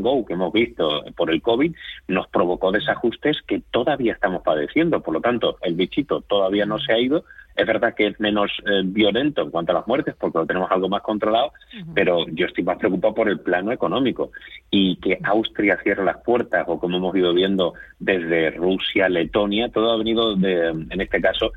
[0.00, 1.74] and go que hemos visto por el COVID
[2.08, 5.00] nos provocó desajustes que todavía estamos padeciendo.
[5.00, 7.24] Por lo tanto, el bichito todavía no se ha ido.
[7.54, 10.70] Es verdad que es menos eh, violento en cuanto a las muertes porque lo tenemos
[10.70, 11.52] algo más controlado,
[11.94, 14.30] pero yo estoy más preocupado por el plano económico
[14.70, 19.92] y que Austria cierre las puertas o como hemos ido viendo desde Rusia, Letonia, todo
[19.92, 21.52] ha venido de, en este caso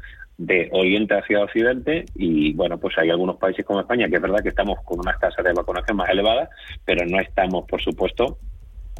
[0.45, 4.43] de oriente hacia occidente y bueno pues hay algunos países como España que es verdad
[4.43, 6.49] que estamos con unas tasas de vacunación más elevadas
[6.85, 8.37] pero no estamos por supuesto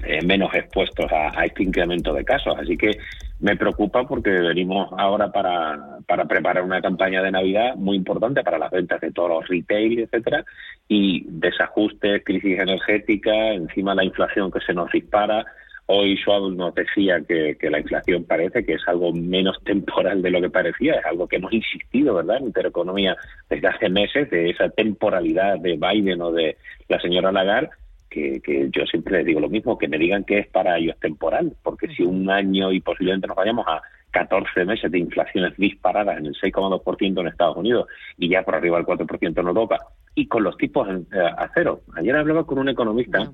[0.06, 2.58] eh, menos expuestos a, este incremento de casos.
[2.60, 2.98] Así que
[3.40, 8.58] me preocupa porque venimos ahora para, para preparar una campaña de Navidad muy importante para
[8.58, 10.44] las ventas de todos los retail etcétera
[10.88, 15.46] y desajustes crisis energética encima la inflación que se nos dispara
[15.86, 20.42] Hoy Schwab nos decía que, la inflación parece que es algo menos temporal de lo
[20.42, 23.18] que parecía, es algo que hemos insistido, ¿verdad?, en Intereconomía
[23.50, 27.70] desde hace meses, de esa temporalidad de Biden o de la señora Lagarde,
[28.10, 30.98] que, que, yo siempre les digo lo mismo, que me digan que es para ellos
[31.00, 36.20] temporal, porque si un año y posiblemente nos vayamos a 14 meses de inflaciones disparadas
[36.20, 39.80] en el 6,2% en Estados Unidos y ya por arriba del 4% en Europa,
[40.16, 41.82] y con los tipos eh, a cero.
[41.96, 43.32] Ayer hablaba con un economista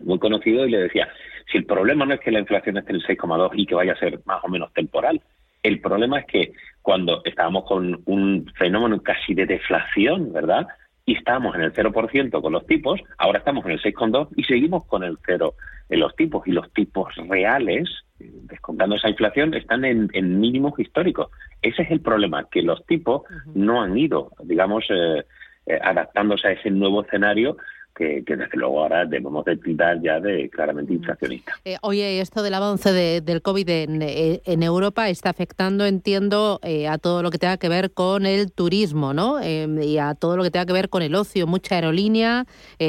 [0.00, 1.08] muy conocido y le decía,
[1.50, 3.92] si el problema no es que la inflación esté en el 6,2 y que vaya
[3.92, 5.20] a ser más o menos temporal,
[5.64, 10.66] el problema es que cuando estábamos con un fenómeno casi de deflación, ¿verdad?
[11.06, 14.84] Y estábamos en el 0% con los tipos, ahora estamos en el 6,2 y seguimos
[14.84, 15.54] con el 0
[15.88, 16.46] en los tipos.
[16.46, 21.30] Y los tipos reales, descontando esa inflación, están en, mínimos históricos.
[21.62, 23.22] Ese es el problema, que los tipos
[23.54, 25.24] no han ido, digamos, eh,
[25.66, 27.56] eh, adaptándose a ese nuevo escenario
[27.94, 31.52] que, desde luego ahora debemos de quitar ya de claramente inflacionista.
[31.64, 36.88] Eh, oye, esto del avance del COVID en, eh, en, Europa está afectando, entiendo, eh,
[36.88, 39.44] a todo lo que tenga que ver con el turismo, ¿no?
[39.44, 42.46] y a todo lo que tenga que ver con el ocio, mucha aerolínea,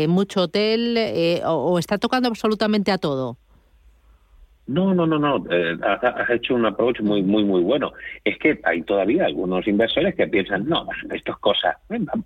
[0.08, 0.98] mucho hotel,
[1.46, 3.38] o está tocando absolutamente a todo.
[4.68, 5.46] No, no, no, no.
[5.50, 7.92] Eh, has, hecho un approach muy, muy, muy bueno.
[8.24, 11.78] Es que hay todavía algunos inversores que piensan, no, esto es cosa,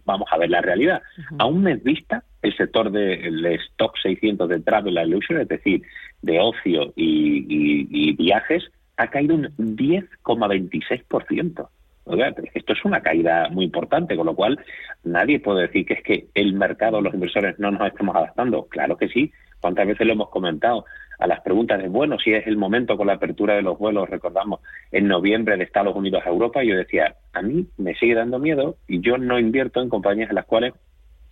[0.06, 1.02] vamos a ver la realidad.
[1.38, 5.82] A un mes vista, el sector del stock 600 de travel and leisure, es decir,
[6.22, 11.68] de ocio y, viajes, ha caído un 10,26%.
[12.54, 14.58] Esto es una caída muy importante, con lo cual
[15.04, 18.66] nadie puede decir que es que el mercado, los inversores no nos estemos adaptando.
[18.66, 19.32] Claro que sí.
[19.60, 20.86] ¿Cuántas veces lo hemos comentado?
[21.20, 24.10] A las preguntas de, bueno, si es el momento con la apertura de los vuelos,
[24.10, 28.40] recordamos, en noviembre de Estados Unidos a Europa, yo decía, a mí me sigue dando
[28.40, 30.74] miedo y yo no invierto en compañías en las cuales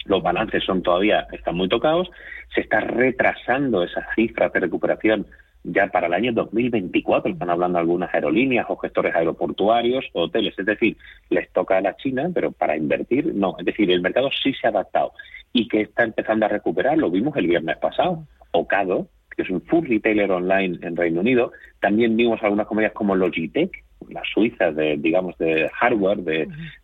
[0.06, 2.09] los balances son todavía, están muy tocados,
[2.53, 5.25] se está retrasando esas cifras de recuperación
[5.64, 10.66] ya para el año 2024, están hablando algunas aerolíneas o gestores aeroportuarios o hoteles, es
[10.66, 10.98] decir,
[11.30, 14.68] les toca a la China, pero para invertir no, es decir, el mercado sí se
[14.68, 15.14] ha adaptado
[15.54, 19.62] y que está empezando a recuperar, lo vimos el viernes pasado, Ocado, que es un
[19.62, 21.52] food retailer online en Reino Unido.
[21.80, 23.72] También vimos algunas comedias como Logitech,
[24.09, 26.18] la suiza de, digamos, de hardware,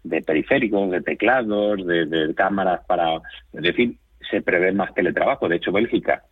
[0.03, 3.15] de, periféricos, de teclados, de, cámaras para...
[3.53, 3.95] Es decir,
[4.29, 5.49] se prevé más teletrabajo.
[5.49, 6.23] De hecho, Bélgica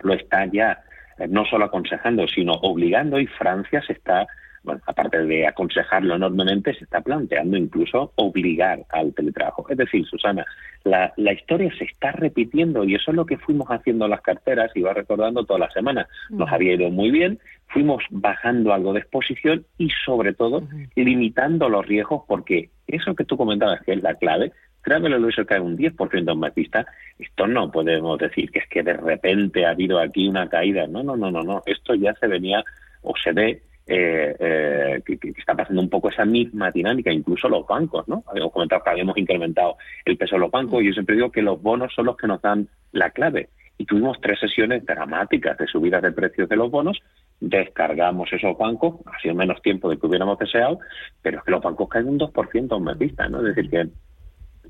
[0.00, 0.84] lo está ya
[1.18, 4.26] eh, no solo aconsejando, sino obligando y Francia se está
[4.66, 9.64] bueno, aparte de aconsejarlo enormemente, se está planteando incluso obligar al teletrabajo.
[9.70, 10.44] Es decir, Susana,
[10.84, 14.72] la, historia se está repitiendo y eso es lo que fuimos haciendo en las carteras,
[14.84, 16.08] va recordando toda la semana.
[16.30, 17.38] Nos había ido muy bien,
[17.68, 20.62] fuimos bajando algo de exposición y sobre todo
[20.96, 24.52] limitando los riesgos porque eso que tú comentabas que es la clave,
[24.82, 26.86] Créanme, lo hizo caer un 10% en Batista.
[27.18, 30.86] Esto no podemos decir que es que de repente ha habido aquí una caída.
[30.86, 31.60] No, no, no, no, no.
[31.66, 32.62] Esto ya se venía
[33.02, 37.64] o se ve eh, eh, que, está pasando un poco esa misma dinámica, incluso los
[37.66, 38.24] bancos, ¿no?
[38.26, 41.42] Habíamos comentado que habíamos incrementado el peso de los bancos y yo siempre digo que
[41.42, 43.48] los bonos son los que nos dan la clave.
[43.78, 47.00] Y tuvimos tres sesiones dramáticas de subidas de precios de los bonos,
[47.40, 50.80] descargamos esos bancos, ha sido menos tiempo de que hubiéramos deseado,
[51.22, 53.38] pero es que los bancos caen un 2% a un mes vista, ¿no?
[53.46, 53.88] Es decir, que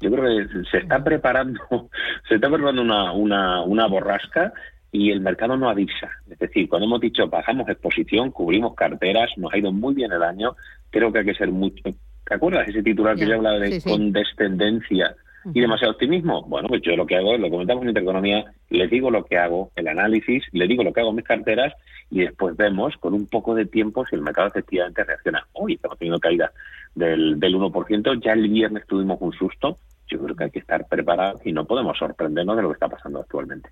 [0.01, 1.61] yo creo que se está preparando,
[2.29, 4.53] se está preparando una, una, una borrasca
[4.97, 6.11] y el mercado no avisa.
[6.31, 10.23] Es decir, cuando hemos dicho bajamos exposición, cubrimos carteras, nos ha ido muy bien el
[10.23, 10.57] año,
[10.91, 11.83] creo que hay que ser mucho...
[11.85, 15.15] ¿Te acuerdas ese titular que yo hablaba de condescendencia
[15.53, 16.43] y demasiado optimismo?
[16.43, 19.37] Bueno, pues yo lo que hago es, lo comentamos en Intereconomía, les digo lo que
[19.37, 21.75] hago, el análisis, le digo lo que hago en mis carteras
[22.11, 25.47] y después vemos con un poco de tiempo si el mercado efectivamente reacciona.
[25.53, 26.51] Hoy estamos teniendo caída
[26.95, 29.77] del, del 1%, ya el viernes tuvimos un susto,
[30.09, 32.89] yo creo que hay que estar preparados y no podemos sorprendernos de lo que está
[32.89, 33.71] pasando actualmente.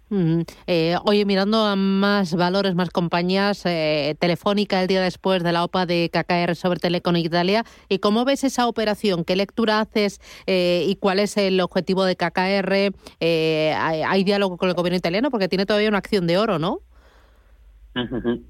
[0.67, 5.65] Eh, oye, mirando a más valores, más compañías, eh, Telefónica el día después de la
[5.65, 9.25] OPA de KKR sobre Telecom Italia, ¿y cómo ves esa operación?
[9.25, 12.95] ¿Qué lectura haces eh, y cuál es el objetivo de KKR?
[13.21, 15.31] Hay, ¿Hay diálogo con el gobierno italiano?
[15.31, 16.81] Porque tiene todavía una acción de oro, ¿no?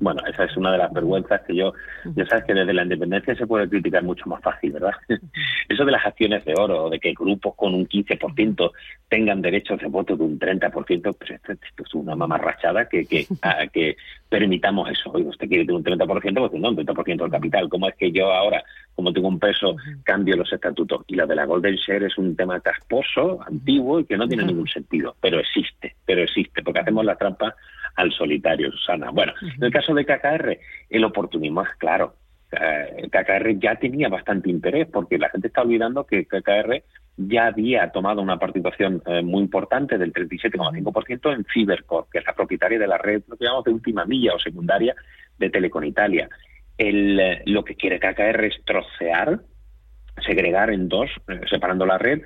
[0.01, 1.75] Bueno, esa es una de las vergüenzas que yo,
[2.17, 4.93] ya sabes que desde la independencia se puede criticar mucho más fácil, ¿verdad?
[5.69, 8.71] Eso de las acciones de oro, de que grupos con un 15%
[9.09, 13.27] tengan derechos de voto de un 30%, pues esto, es una mamarrachada que, que,
[13.73, 13.97] que
[14.29, 15.11] permitamos eso.
[15.13, 17.69] Oye, usted quiere tener un 30%, pues no, un 30% del capital.
[17.69, 18.65] ¿Cómo es que yo ahora,
[18.95, 21.05] como tengo un peso, cambio los estatutos?
[21.07, 24.45] Y la de la Golden Share es un tema casposo, antiguo y que no tiene
[24.45, 27.55] ningún sentido, pero existe, pero existe, porque hacemos la trampa
[27.97, 29.11] al solitario, Susana.
[29.11, 30.59] Bueno, en el caso de KKR,
[30.91, 32.17] el oportunismo es claro.
[32.53, 36.83] Eh, KKR ya tenía bastante interés porque la gente está olvidando que KKR
[37.17, 42.35] ya había tomado una participación eh, muy importante del 37,5% en Fibercorp, que es la
[42.35, 44.95] propietaria de la red, lo que llamamos de última milla o secundaria
[45.39, 46.29] de Telecom Italia.
[46.77, 49.41] El, eh, lo que quiere KKR es trocear,
[50.25, 51.11] segregar en dos,
[51.49, 52.23] separando la red,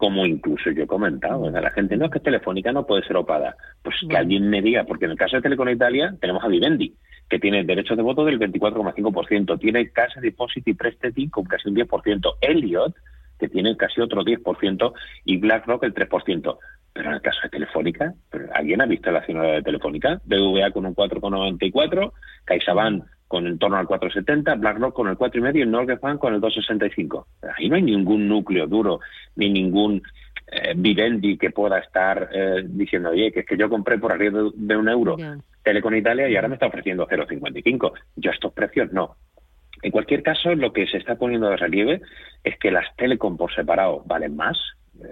[0.00, 3.54] como incluso yo he comentado, la gente no es que Telefónica no puede ser opada,
[3.82, 6.94] pues que alguien me diga, porque en el caso de Telecom Italia tenemos a Vivendi,
[7.28, 11.76] que tiene derechos de voto del 24,5%, tiene Casa Deposit y Prestiti con casi un
[11.76, 12.94] 10%, Elliot,
[13.38, 14.92] que tiene casi otro 10%,
[15.26, 16.58] y BlackRock el 3%.
[16.94, 18.14] Pero en el caso de Telefónica,
[18.54, 20.18] ¿alguien ha visto la acción de Telefónica?
[20.24, 22.10] BVA con un 4,94,
[22.46, 27.26] CaixaBank con en torno al 4,70, BlackRock con el 4,5 y Norgefan con el 2,65.
[27.56, 28.98] Ahí no hay ningún núcleo duro,
[29.36, 30.02] ni ningún
[30.48, 34.50] eh, Vivendi que pueda estar eh, diciendo, oye, que es que yo compré por arriba
[34.52, 35.16] de, un euro
[35.62, 37.92] Telecom Italia y ahora me está ofreciendo 0,55.
[38.16, 39.14] Yo estos precios no.
[39.80, 42.02] En cualquier caso, lo que se está poniendo de relieve
[42.42, 44.58] es que las telecom por separado valen más,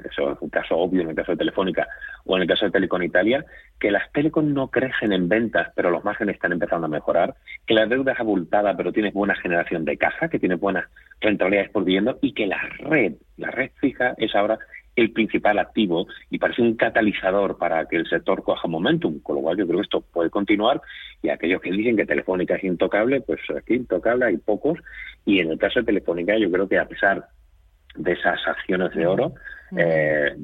[0.08, 1.88] eso es un caso obvio en el caso de Telefónica
[2.25, 3.44] o en el caso de Telecom Italia,
[3.79, 7.35] que las Telecom no crecen en ventas, pero los márgenes están empezando a mejorar,
[7.67, 10.87] que la deuda es abultada, pero tiene buena generación de caja, que tiene buenas
[11.20, 14.58] rentabilidades por viviendo, y que la red, la red fija, es ahora
[14.99, 19.43] el principal activo y parece un catalizador para que el sector coja momentum, con lo
[19.43, 20.82] cual yo creo que esto puede continuar
[21.23, 24.79] y aquellos que dicen que Telefónica es intocable, pues aquí intocable hay pocos
[25.25, 27.29] y en el caso de Telefónica yo creo que a pesar
[27.94, 29.35] de esas acciones de oro,
[29.76, 30.34] eh,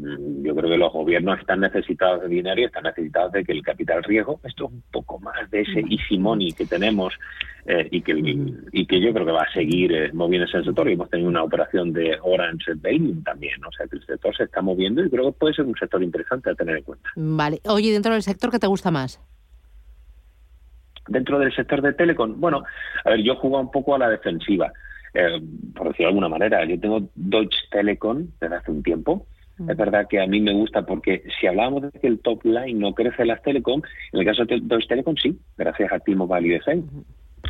[0.42, 3.62] yo creo que los gobiernos están necesitados de dinero y están necesitados de que el
[3.62, 7.14] capital riesgo, esto es un poco más de ese easy money que tenemos
[7.66, 8.12] eh, y, que,
[8.72, 10.88] y que yo creo que va a seguir eh, moviéndose el sector.
[10.88, 14.44] Y hemos tenido una operación de Orange Bailing también, o sea que el sector se
[14.44, 17.08] está moviendo y creo que puede ser un sector interesante a tener en cuenta.
[17.16, 17.60] Vale.
[17.68, 19.20] Oye, dentro del sector, ¿qué te gusta más?
[21.08, 22.62] Dentro del sector de Telecom, bueno,
[23.04, 24.72] a ver, yo juego un poco a la defensiva.
[25.14, 25.40] Eh,
[25.74, 26.64] por decirlo de alguna manera.
[26.64, 29.26] Yo tengo Deutsche Telekom desde hace un tiempo.
[29.58, 29.70] Mm.
[29.70, 32.80] Es verdad que a mí me gusta porque si hablábamos de que el top line
[32.80, 33.80] no crece en las telecom,
[34.12, 36.64] en el caso de Deutsche Telekom sí, gracias a T-Mobile y es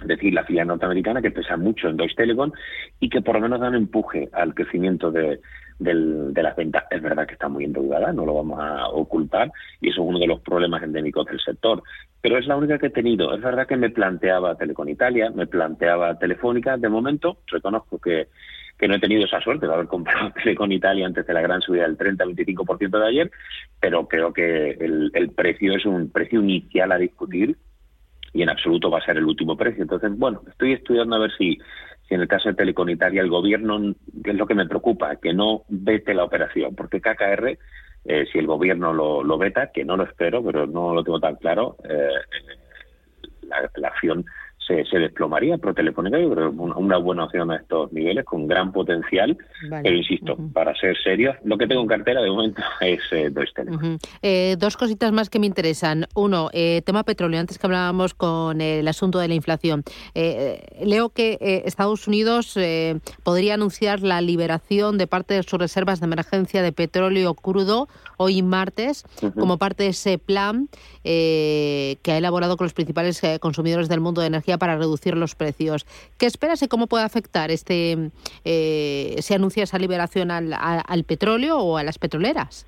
[0.07, 2.53] decir, la filial norteamericana que pesa mucho en Deutsche Telekom
[3.01, 5.41] y que por lo menos dan empuje al crecimiento de,
[5.79, 6.85] de las ventas.
[6.91, 9.51] Es verdad que está muy endeudada, no lo vamos a ocultar,
[9.81, 11.83] y eso es uno de los problemas endémicos del sector.
[12.21, 13.35] Pero es la única que he tenido.
[13.35, 16.77] Es verdad que me planteaba Telecom Italia, me planteaba Telefónica.
[16.77, 18.29] De momento, reconozco que,
[18.79, 21.61] que no he tenido esa suerte de haber comprado Telecom Italia antes de la gran
[21.61, 23.31] subida del 30-25% de ayer,
[23.81, 27.57] pero creo que el, el precio es un precio inicial a discutir
[28.33, 29.83] y en absoluto va a ser el último precio.
[29.83, 31.59] Entonces, bueno, estoy estudiando a ver si
[32.09, 35.17] si en el caso de Telecom Italia el gobierno, que es lo que me preocupa,
[35.17, 37.59] que no vete la operación, porque KKR,
[38.05, 41.21] eh, si el gobierno lo, lo, veta, que no lo espero, pero no lo tengo
[41.21, 42.09] tan claro, eh,
[43.43, 44.25] la, la acción
[44.67, 45.59] se, se desplomaría.
[45.59, 49.37] Pero Telefónica yo creo una, una buena opción a estos niveles, con gran potencial.
[49.83, 53.33] Pero insisto, para ser serios, lo que tengo en cartera de momento es eh,
[54.23, 56.07] eh, dos cositas más que me interesan.
[56.15, 57.41] Uno, eh, tema petróleo.
[57.41, 59.83] Antes que hablábamos con el asunto de la inflación.
[60.15, 62.59] Eh, leo que eh, Estados Unidos
[63.23, 68.43] podría anunciar la liberación de parte de sus reservas de emergencia de petróleo crudo hoy
[68.43, 69.05] martes,
[69.35, 70.69] como parte de ese plan
[71.03, 75.87] que ha elaborado con los principales consumidores del mundo de energía para reducir los precios.
[76.19, 78.11] ¿Qué esperas y cómo puede afectar este,
[78.45, 82.67] eh, se anuncia esa liberación al, al petróleo o a las petroleras?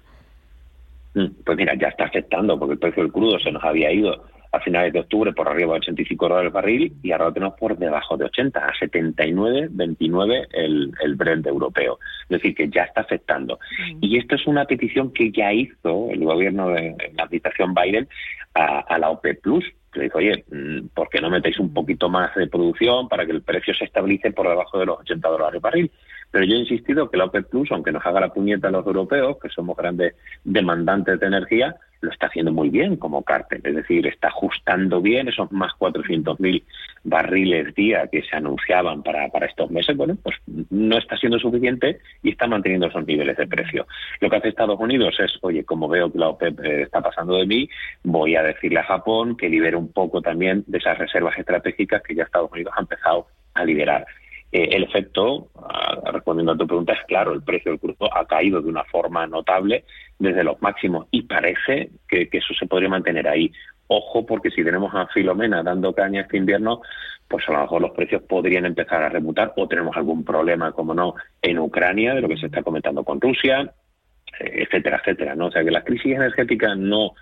[1.15, 4.25] Mm, pues mira, ya está afectando porque el precio del crudo se nos había ido
[4.57, 7.59] a finales de octubre por arriba de 85 dólares el barril y ahora lo tenemos
[7.59, 11.99] por debajo de 80, a 79, 29 el, el Brent europeo.
[12.23, 13.59] Es decir, que ya está afectando.
[13.95, 13.99] Mm.
[14.01, 18.09] Y esto es una petición que ya hizo el gobierno de la administración Biden
[18.55, 22.09] a, a la OPEP Plus, le dijo, oye, mm, ¿por qué no metéis un poquito
[22.09, 25.61] más de producción para que el precio se estabilice por debajo de los 80 dólares
[25.61, 25.91] barril?
[26.31, 28.87] Pero yo he insistido que la OPEP Plus, aunque nos haga la puñeta a los
[28.87, 30.15] europeos, que somos grandes
[30.45, 35.29] demandantes de energía, lo está haciendo muy bien como cártel, es decir, está ajustando bien
[35.29, 36.63] esos más 400.000
[37.05, 40.37] barriles día que se anunciaban para, para estos meses, bueno, pues
[40.71, 43.87] no está siendo suficiente y está manteniendo esos niveles de precio.
[44.21, 47.37] Lo que hace Estados Unidos es, oye, como veo que la OPEP eh, está pasando
[47.37, 47.69] de mí,
[48.05, 52.15] voy a decirle a Japón que libere un poco también de esas reservas estratégicas que
[52.15, 54.07] ya Estados Unidos ha empezado a liberar.
[54.53, 55.49] Eh, el efecto,
[56.13, 59.27] respondiendo a tu pregunta, es claro, el precio del crudo ha caído de una forma
[59.27, 59.85] notable
[60.19, 63.53] desde los máximos y parece que, eso se podría mantener ahí.
[63.89, 66.81] Ojo, porque si tenemos a Filomena dando caña este invierno,
[67.29, 70.95] pues a lo mejor los precios podrían empezar a remutar o tenemos algún problema, como
[70.95, 73.73] no, en Ucrania, de lo que se está comentando con Rusia,
[74.41, 75.35] eh, etcétera, etcétera.
[75.35, 75.47] ¿no?
[75.47, 77.13] O sea que la crisis energética no,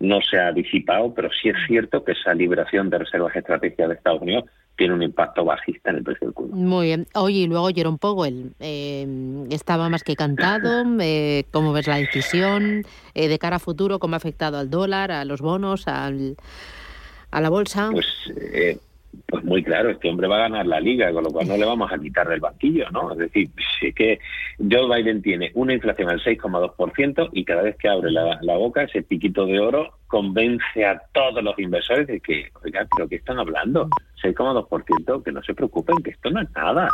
[0.00, 3.94] no se ha disipado, pero sí es cierto que esa liberación de reservas estratégicas de
[3.94, 4.44] Estados Unidos
[4.76, 6.54] tiene un impacto bajista en el precio del crudo.
[6.56, 7.06] Muy bien.
[7.14, 9.06] Oye, y luego Jerome Powell, eh,
[9.50, 10.84] estaba más que cantado.
[11.00, 12.84] Eh, ¿Cómo ves la decisión?
[13.14, 16.36] Eh, de cara a futuro, ¿cómo ha afectado al dólar, a los bonos, al,
[17.30, 17.90] a la bolsa?
[17.92, 18.06] Pues,
[18.52, 18.78] eh,
[19.26, 21.64] pues muy claro, este hombre va a ganar la liga, con lo cual no le
[21.64, 23.12] vamos a quitar del banquillo, ¿no?
[23.12, 23.50] Es decir,
[23.82, 24.18] es que
[24.58, 28.82] Joe Biden tiene una inflación al 6,2% y cada vez que abre la, la boca,
[28.82, 33.38] ese piquito de oro convence a todos los inversores de que, oiga, pero ¿qué están
[33.38, 33.88] hablando?
[34.22, 36.88] 6,2%, que no se preocupen, que esto no es nada.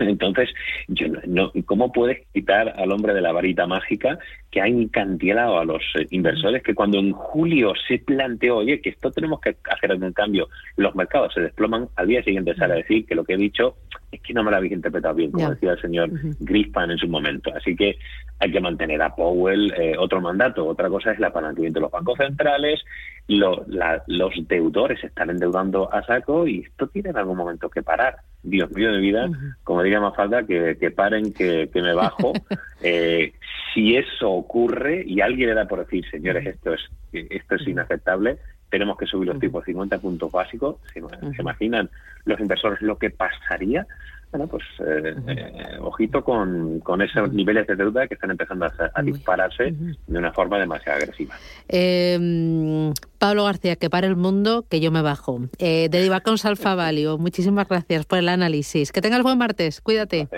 [0.00, 0.50] Entonces,
[0.88, 4.18] yo no, ¿cómo puedes quitar al hombre de la varita mágica
[4.50, 8.90] que ha encantilado a los eh, inversores que cuando en julio se planteó, oye, que
[8.90, 12.76] esto tenemos que hacer algún cambio, los mercados se desploman, al día siguiente sale a
[12.76, 13.76] decir que lo que he dicho
[14.14, 17.08] es que no me lo habéis interpretado bien, como decía el señor Grispan en su
[17.08, 17.50] momento.
[17.54, 17.96] Así que
[18.38, 20.66] hay que mantener a Powell eh, otro mandato.
[20.66, 22.82] Otra cosa es el apalancamiento de los bancos centrales,
[23.26, 28.16] los deudores están endeudando a saco y esto tiene en algún momento que parar.
[28.42, 29.30] Dios mío de vida,
[29.62, 32.32] como diría más falta, que, paren, que, me bajo.
[32.86, 33.32] Eh,
[33.72, 38.36] si eso ocurre y alguien le da por decir, señores, esto es, esto es inaceptable,
[38.74, 40.78] tenemos que subir los tipos 50 puntos básicos.
[40.92, 41.00] ¿Se,
[41.38, 41.88] imaginan
[42.24, 43.86] los inversores lo que pasaría?
[44.32, 49.02] Bueno, pues eh, eh, ojito con, con esos niveles de deuda que están empezando a,
[49.02, 49.72] dispararse
[50.08, 51.36] de una forma demasiado agresiva.
[51.68, 55.38] Eh, Pablo García, que para el mundo, que yo me bajo.
[55.58, 58.90] Eh, de Divacons Alfa Valio, muchísimas gracias por el análisis.
[58.90, 60.28] Que tengas buen martes, cuídate.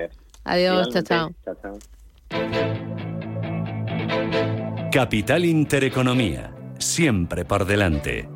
[0.45, 1.79] Adiós, chao, chao.
[4.93, 8.29] Capital Intereconomía, siempre por delante.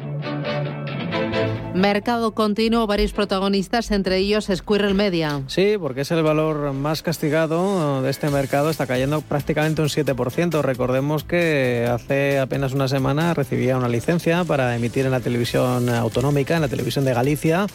[1.74, 5.42] Mercado continuo, varios protagonistas, entre ellos Squirrel Media.
[5.46, 10.62] Sí, porque es el valor más castigado de este mercado, está cayendo prácticamente un 7%.
[10.62, 16.56] Recordemos que hace apenas una semana recibía una licencia para emitir en la televisión autonómica,
[16.56, 17.66] en la televisión de Galicia.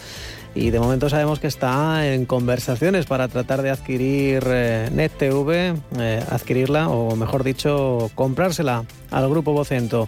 [0.53, 6.23] Y de momento sabemos que está en conversaciones para tratar de adquirir eh, NetTV, eh,
[6.29, 10.07] adquirirla o mejor dicho, comprársela al grupo Vocento.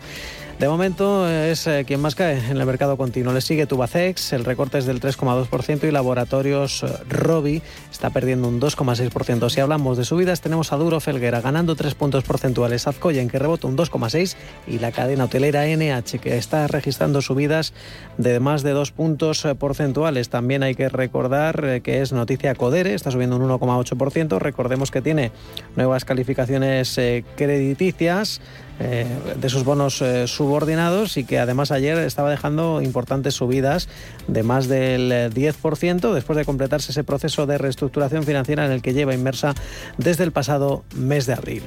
[0.60, 3.32] De momento es eh, quien más cae en el mercado continuo.
[3.32, 7.62] Le sigue Tubacex, el recorte es del 3,2% y Laboratorios eh, Robi
[7.92, 9.52] está perdiendo un 2,6%.
[9.52, 13.68] Si hablamos de subidas, tenemos a Duro Felguera ganando 3 puntos porcentuales, Azcoyen que rebota
[13.68, 14.36] un 2,6%
[14.66, 17.74] y la cadena hotelera NH que está registrando subidas
[18.18, 20.30] de más de 2 puntos eh, porcentuales.
[20.30, 24.40] También hay que recordar que es noticia Codere, está subiendo un 1,8%.
[24.40, 25.32] Recordemos que tiene
[25.76, 27.00] nuevas calificaciones
[27.36, 28.42] crediticias
[28.80, 33.90] eh, de sus bonos eh, subordinados y que además ayer estaba dejando importantes subidas
[34.28, 38.94] de más del 10% después de completarse ese proceso de reestructuración financiera en el que
[38.94, 39.56] lleva inmersa
[39.98, 41.64] desde el pasado mes de abril.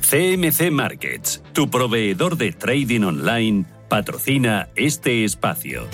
[0.00, 5.86] CMC Markets, tu proveedor de trading online, patrocina este espacio.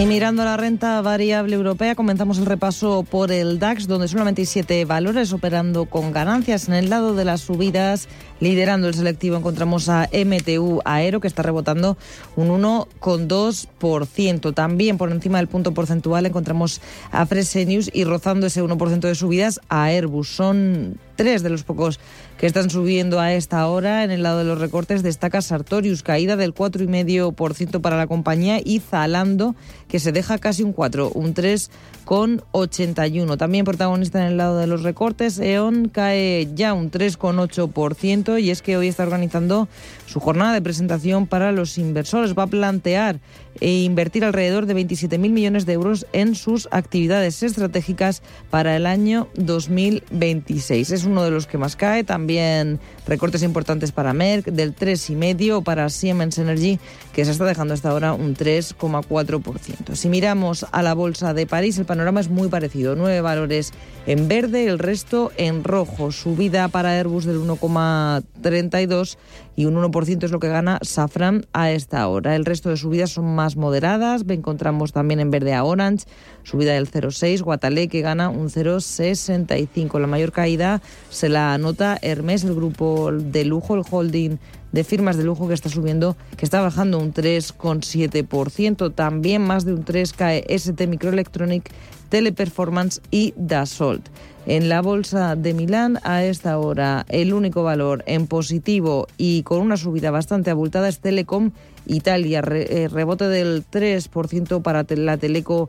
[0.00, 4.86] Y mirando la renta variable europea, comenzamos el repaso por el DAX, donde hay siete
[4.86, 6.68] valores operando con ganancias.
[6.68, 8.08] En el lado de las subidas,
[8.40, 11.98] liderando el selectivo, encontramos a MTU Aero, que está rebotando
[12.34, 14.54] un 1,2%.
[14.54, 16.80] También por encima del punto porcentual encontramos
[17.12, 20.28] a Fresenius y rozando ese 1% de subidas a Airbus.
[20.28, 22.00] Son tres de los pocos
[22.38, 24.04] que están subiendo a esta hora.
[24.04, 28.80] En el lado de los recortes destaca Sartorius, caída del 4,5% para la compañía y
[28.80, 29.54] Zalando,
[29.86, 33.36] que se deja casi un 4, un 3,81.
[33.36, 38.62] También protagonista en el lado de los recortes, E.ON cae ya un 3,8% y es
[38.62, 39.68] que hoy está organizando
[40.06, 42.32] su jornada de presentación para los inversores.
[42.32, 43.20] Va a plantear
[43.60, 49.28] e invertir alrededor de 27.000 millones de euros en sus actividades estratégicas para el año
[49.34, 50.90] 2026.
[50.90, 52.04] Es uno de los que más cae.
[52.04, 56.78] También recortes importantes para Merck del 3,5%, para Siemens Energy,
[57.12, 59.94] que se está dejando hasta ahora un 3,4%.
[59.94, 62.96] Si miramos a la bolsa de París, el panorama es muy parecido.
[62.96, 63.72] Nueve valores
[64.06, 66.12] en verde, el resto en rojo.
[66.12, 69.16] Subida para Airbus del 1,32
[69.60, 72.34] y un 1% es lo que gana Safran a esta hora.
[72.34, 74.24] El resto de subidas son más moderadas.
[74.26, 76.06] Encontramos también en verde a Orange,
[76.44, 80.00] subida del 0,6, Guatalé que gana un 0,65.
[80.00, 84.38] La mayor caída se la anota Hermes, el grupo de lujo, el holding
[84.72, 88.94] de firmas de lujo que está subiendo, que está bajando un 3,7%.
[88.94, 91.70] También más de un 3 cae ST Microelectronic,
[92.08, 94.08] Teleperformance y Dassault.
[94.46, 99.60] En la bolsa de Milán, a esta hora, el único valor en positivo y con
[99.60, 101.52] una subida bastante abultada es Telecom
[101.86, 105.68] Italia, eh, rebote del 3% para la Teleco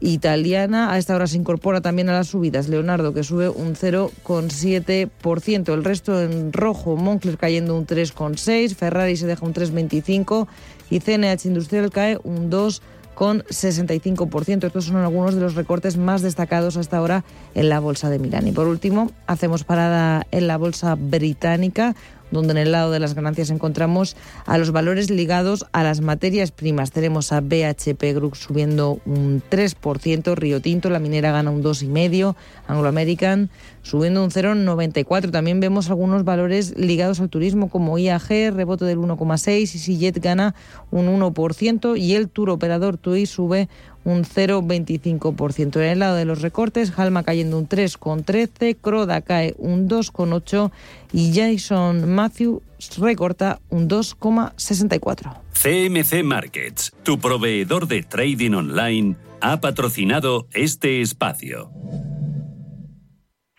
[0.00, 0.92] italiana.
[0.92, 5.72] A esta hora se incorpora también a las subidas Leonardo, que sube un 0,7%.
[5.72, 10.46] El resto en rojo, Moncler cayendo un 3,6%, Ferrari se deja un 3,25%
[10.90, 12.80] y CNH Industrial cae un 2%
[13.14, 14.64] con 65%.
[14.64, 17.24] Estos son algunos de los recortes más destacados hasta ahora
[17.54, 18.48] en la bolsa de Milán.
[18.48, 21.94] Y por último, hacemos parada en la bolsa británica
[22.30, 26.50] donde en el lado de las ganancias encontramos a los valores ligados a las materias
[26.50, 26.90] primas.
[26.90, 32.34] Tenemos a BHP Group subiendo un 3%, Río Tinto, la minera gana un 2,5%,
[32.66, 33.50] Anglo American
[33.82, 35.30] subiendo un 0,94%.
[35.30, 40.54] También vemos algunos valores ligados al turismo como IAG, rebote del 1,6%, EasyJet gana
[40.90, 43.68] un 1% y el tour operador TUI sube
[44.04, 45.76] un 0,25%.
[45.76, 50.70] En el lado de los recortes, Halma cayendo un 3,13%, Croda cae un 2,8%
[51.12, 52.62] y Jason Matthew
[52.98, 55.40] recorta un 2,64%.
[55.52, 61.70] CMC Markets, tu proveedor de trading online, ha patrocinado este espacio.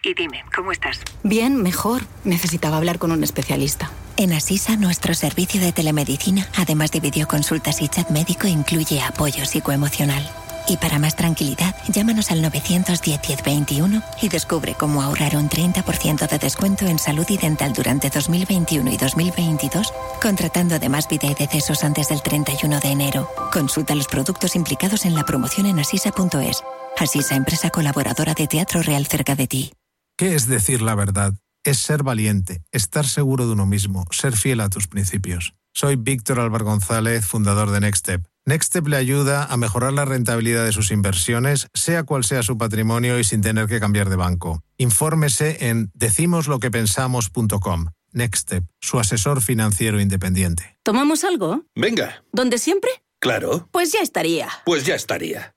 [0.03, 1.01] Y dime, ¿cómo estás?
[1.23, 2.01] Bien, mejor.
[2.23, 3.91] Necesitaba hablar con un especialista.
[4.21, 10.29] En Asisa, nuestro servicio de telemedicina, además de videoconsultas y chat médico, incluye apoyo psicoemocional.
[10.67, 16.85] Y para más tranquilidad, llámanos al 910-1021 y descubre cómo ahorrar un 30% de descuento
[16.85, 22.21] en salud y dental durante 2021 y 2022, contratando además vida y decesos antes del
[22.21, 23.27] 31 de enero.
[23.51, 26.61] Consulta los productos implicados en la promoción en asisa.es.
[26.95, 29.73] Asisa, empresa colaboradora de Teatro Real cerca de ti.
[30.15, 31.33] ¿Qué es decir la verdad?
[31.63, 35.53] Es ser valiente, estar seguro de uno mismo, ser fiel a tus principios.
[35.73, 38.25] Soy Víctor Álvaro González, fundador de Nextstep.
[38.45, 43.19] Nextstep le ayuda a mejorar la rentabilidad de sus inversiones, sea cual sea su patrimonio
[43.19, 44.63] y sin tener que cambiar de banco.
[44.77, 47.85] Infórmese en decimosloquepensamos.com.
[48.11, 50.79] Nextstep, su asesor financiero independiente.
[50.81, 51.61] ¿Tomamos algo?
[51.75, 52.23] Venga.
[52.33, 52.89] ¿Donde siempre?
[53.19, 53.69] Claro.
[53.71, 54.49] Pues ya estaría.
[54.65, 55.53] Pues ya estaría.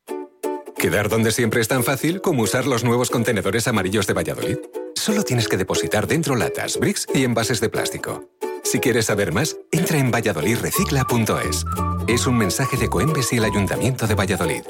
[0.77, 4.59] Quedar donde siempre es tan fácil como usar los nuevos contenedores amarillos de Valladolid.
[5.05, 8.31] Solo tienes que depositar dentro latas, bricks y envases de plástico.
[8.63, 11.67] Si quieres saber más, entra en valladolidrecicla.es.
[12.07, 14.63] Es un mensaje de Coembes y el Ayuntamiento de Valladolid.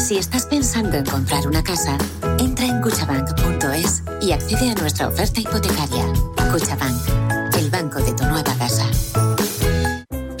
[0.00, 1.98] Si estás pensando en comprar una casa,
[2.38, 6.06] entra en cuchabank.es y accede a nuestra oferta hipotecaria.
[6.50, 8.53] Cuchabank, el banco de tu nueva.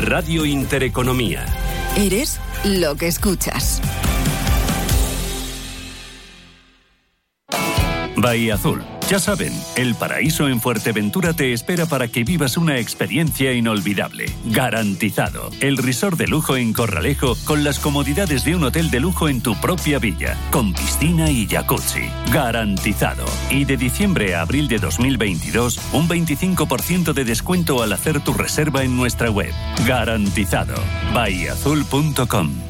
[0.00, 1.44] Radio Intereconomía.
[1.96, 3.82] Eres lo que escuchas.
[8.16, 13.52] Bahía Azul Ya saben, el paraíso en Fuerteventura te espera para que vivas una experiencia
[13.52, 14.26] inolvidable.
[14.44, 15.50] Garantizado.
[15.60, 19.40] El resort de lujo en Corralejo con las comodidades de un hotel de lujo en
[19.40, 22.08] tu propia villa, con piscina y jacuzzi.
[22.32, 23.24] Garantizado.
[23.50, 28.84] Y de diciembre a abril de 2022, un 25% de descuento al hacer tu reserva
[28.84, 29.52] en nuestra web.
[29.88, 30.76] Garantizado.
[31.12, 32.69] Bahiazul.com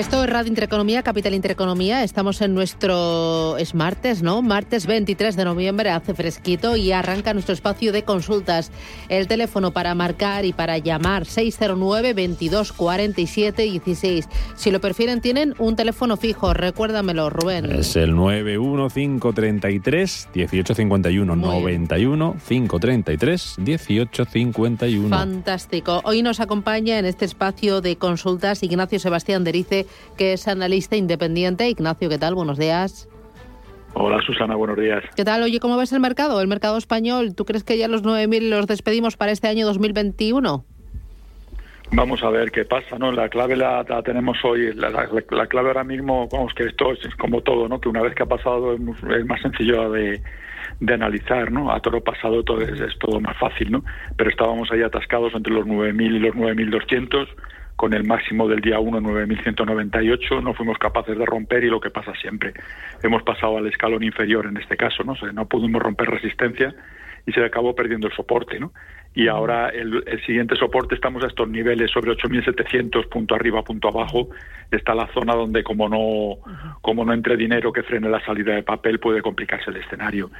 [0.00, 2.02] Esto es Radio Intereconomía, Capital Intereconomía.
[2.02, 3.58] Estamos en nuestro.
[3.58, 4.40] Es martes, ¿no?
[4.40, 8.72] Martes 23 de noviembre, hace fresquito y arranca nuestro espacio de consultas.
[9.10, 14.26] El teléfono para marcar y para llamar 609 22 47 16.
[14.56, 16.54] Si lo prefieren, tienen un teléfono fijo.
[16.54, 17.70] Recuérdamelo, Rubén.
[17.70, 21.36] Es el 91533 1851.
[21.36, 25.14] 91 533 1851.
[25.14, 26.00] Fantástico.
[26.04, 31.68] Hoy nos acompaña en este espacio de consultas Ignacio Sebastián Derice que es analista independiente.
[31.68, 32.34] Ignacio, ¿qué tal?
[32.34, 33.08] Buenos días.
[33.94, 35.02] Hola Susana, buenos días.
[35.16, 35.42] ¿Qué tal?
[35.42, 36.40] Oye, ¿cómo ves el mercado?
[36.40, 40.64] El mercado español, ¿tú crees que ya los 9.000 los despedimos para este año 2021?
[41.92, 43.10] Vamos a ver qué pasa, ¿no?
[43.10, 45.08] La clave la, tenemos hoy, la,
[45.48, 47.80] clave ahora mismo, vamos, que esto es como todo, ¿no?
[47.80, 50.22] Que una vez que ha pasado es, más sencillo de,
[50.88, 51.72] analizar, ¿no?
[51.72, 53.84] A todo pasado todo es, es, todo más fácil, ¿no?
[54.16, 57.26] Pero estábamos ahí atascados entre los 9.000 y los 9.200
[57.80, 61.88] con el máximo del día 1, 9.198, no fuimos capaces de romper y lo que
[61.88, 62.52] pasa siempre,
[63.02, 65.14] hemos pasado al escalón inferior en este caso, ¿no?
[65.32, 66.74] no pudimos romper resistencia
[67.24, 68.74] y se acabó perdiendo el soporte, ¿no?
[69.14, 74.28] Y ahora el, siguiente soporte estamos a estos niveles sobre 8.700, punto arriba, punto abajo,
[74.70, 76.36] está la zona donde como no,
[76.82, 80.30] como no entre dinero que frene la salida de papel puede complicarse el escenario.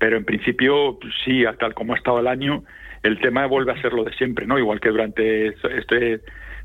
[0.00, 2.64] Pero en principio, sí, tal como ha estado el año,
[3.04, 4.58] el tema vuelve a ser lo de siempre, ¿no?
[4.58, 6.22] Igual que durante este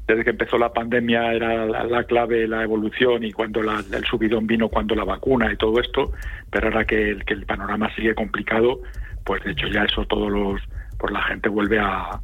[0.08, 4.70] desde que empezó la pandemia era la, clave la evolución y cuando el subidón vino
[4.70, 6.12] cuando la vacuna y todo esto,
[6.50, 8.82] pero ahora que el, que el panorama sigue complicado,
[9.24, 10.62] pues de hecho ya eso todos los,
[10.98, 12.20] pues la gente vuelve a,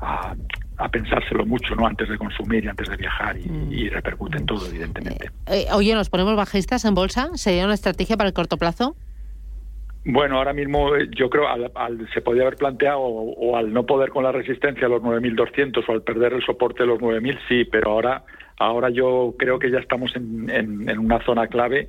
[0.00, 1.86] a, pensárselo mucho, ¿no?
[1.86, 3.90] Antes de consumir y antes de viajar y, mm.
[3.92, 5.30] repercute en todo, evidentemente.
[5.46, 7.30] Eh, oye, ¿nos ponemos bajistas en bolsa?
[7.34, 8.96] ¿Sería una estrategia para el corto plazo?
[10.04, 14.10] Bueno, ahora mismo eh, yo creo al, se podía haber planteado o, al no poder
[14.10, 17.64] con la resistencia a los 9.200 o al perder el soporte de los 9.000, sí,
[17.64, 18.24] pero ahora,
[18.58, 21.88] ahora yo creo que ya estamos en, en, una zona clave.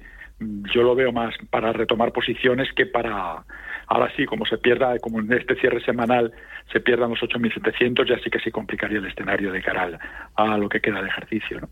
[0.74, 3.46] Yo lo veo más para retomar posiciones que para
[3.88, 6.32] ahora sí, como se pierda, como en este cierre semanal
[6.72, 10.00] se pierdan los 8.700, ya sí que se complicaría el escenario de cara
[10.36, 11.62] a lo que queda de ejercicio.
[11.62, 11.70] ¿no?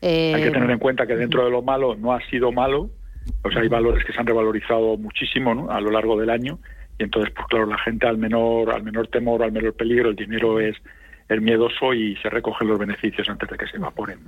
[0.00, 2.90] Hay que tener en cuenta que dentro de lo malo no ha sido malo,
[3.50, 6.58] sea, hay valores que se han revalorizado muchísimo a lo largo del año.
[6.98, 10.16] Y entonces, pues claro, la gente al menor, al menor temor, al menor peligro, el
[10.16, 10.76] dinero es
[11.28, 14.18] el miedoso y se recogen los beneficios antes de que se evaporen.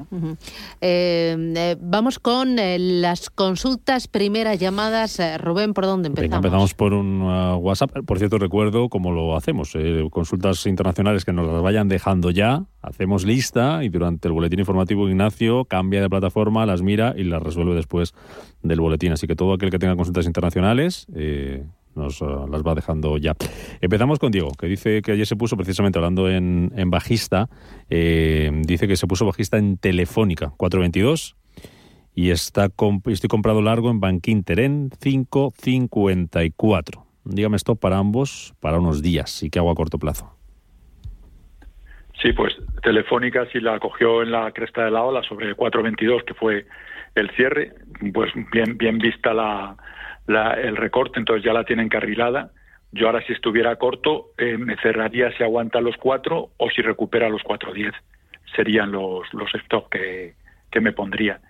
[0.80, 5.20] Eh, eh, vamos con eh, las consultas, primeras llamadas.
[5.38, 6.36] Rubén, ¿por dónde empezamos?
[6.36, 7.90] empezamos por un uh, WhatsApp.
[8.06, 9.76] Por cierto, recuerdo cómo lo hacemos.
[10.10, 12.64] consultas internacionales que nos las vayan dejando ya.
[12.82, 17.42] Hacemos lista y durante el boletín informativo Ignacio cambia de plataforma, las mira y las
[17.42, 18.14] resuelve después
[18.62, 19.12] del boletín.
[19.12, 21.06] Así que todo aquel que tenga consultas internacionales
[21.96, 23.34] nos eh, las va dejando ya.
[23.80, 27.48] Empezamos con Diego, que dice que ayer se puso, precisamente hablando en, bajista,
[27.90, 31.36] eh, dice que se puso bajista en Telefónica, 422,
[32.14, 32.68] y está
[33.06, 37.04] estoy comprado largo en Bankinter en 554.
[37.24, 40.30] Dígame esto para ambos, para unos días, y qué hago a corto plazo.
[42.22, 46.34] Sí, pues Telefónica si la cogió en la cresta de la ola sobre 422, que
[46.34, 46.66] fue
[47.14, 47.74] el cierre,
[48.12, 49.76] pues bien, bien vista la,
[50.26, 52.50] el recorte, entonces ya la tienen carrilada.
[52.92, 57.28] Yo ahora si estuviera corto eh, me cerraría si aguanta los cuatro o si recupera
[57.28, 57.92] los cuatro diez.
[58.54, 60.34] Serían los, los stop que,
[60.70, 61.40] que me pondría.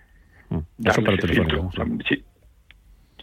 [0.49, 1.01] Mm, eso
[2.07, 2.23] sí,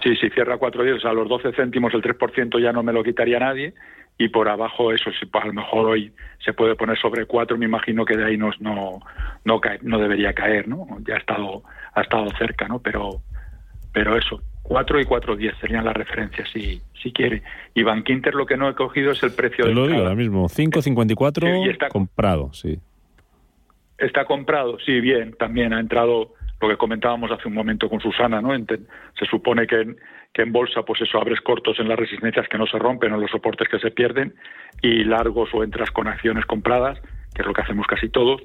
[0.03, 2.93] sí, si cierra cuatro diez, o sea, los 12 céntimos, el 3% ya no me
[2.93, 3.75] lo quitaría nadie.
[4.19, 6.13] Y por abajo, eso, si a lo mejor hoy
[6.45, 9.01] se puede poner sobre cuatro, me imagino que de ahí no, no,
[9.45, 10.87] no, cae, no debería caer, ¿no?
[11.07, 11.63] Ya ha estado,
[11.95, 12.79] ha estado cerca, ¿no?
[12.79, 13.23] Pero,
[13.93, 17.43] pero eso, 4 y 4.10 serían las referencias, si, si quiere.
[17.75, 20.49] Y Bankinter lo que no he cogido es el precio Te lo digo ahora mismo,
[20.49, 22.79] 5.54 está comprado, sí.
[23.99, 28.41] Está comprado, sí, bien, también ha entrado lo que comentábamos hace un momento con Susana,
[28.41, 28.51] ¿no?
[29.19, 29.97] Se supone que en,
[30.33, 33.19] que en bolsa, pues eso, abres cortos en las resistencias que no se rompen o
[33.19, 34.35] los soportes que se pierden
[34.81, 37.01] y largos o entras con acciones compradas
[37.35, 38.43] que es lo que hacemos casi todos,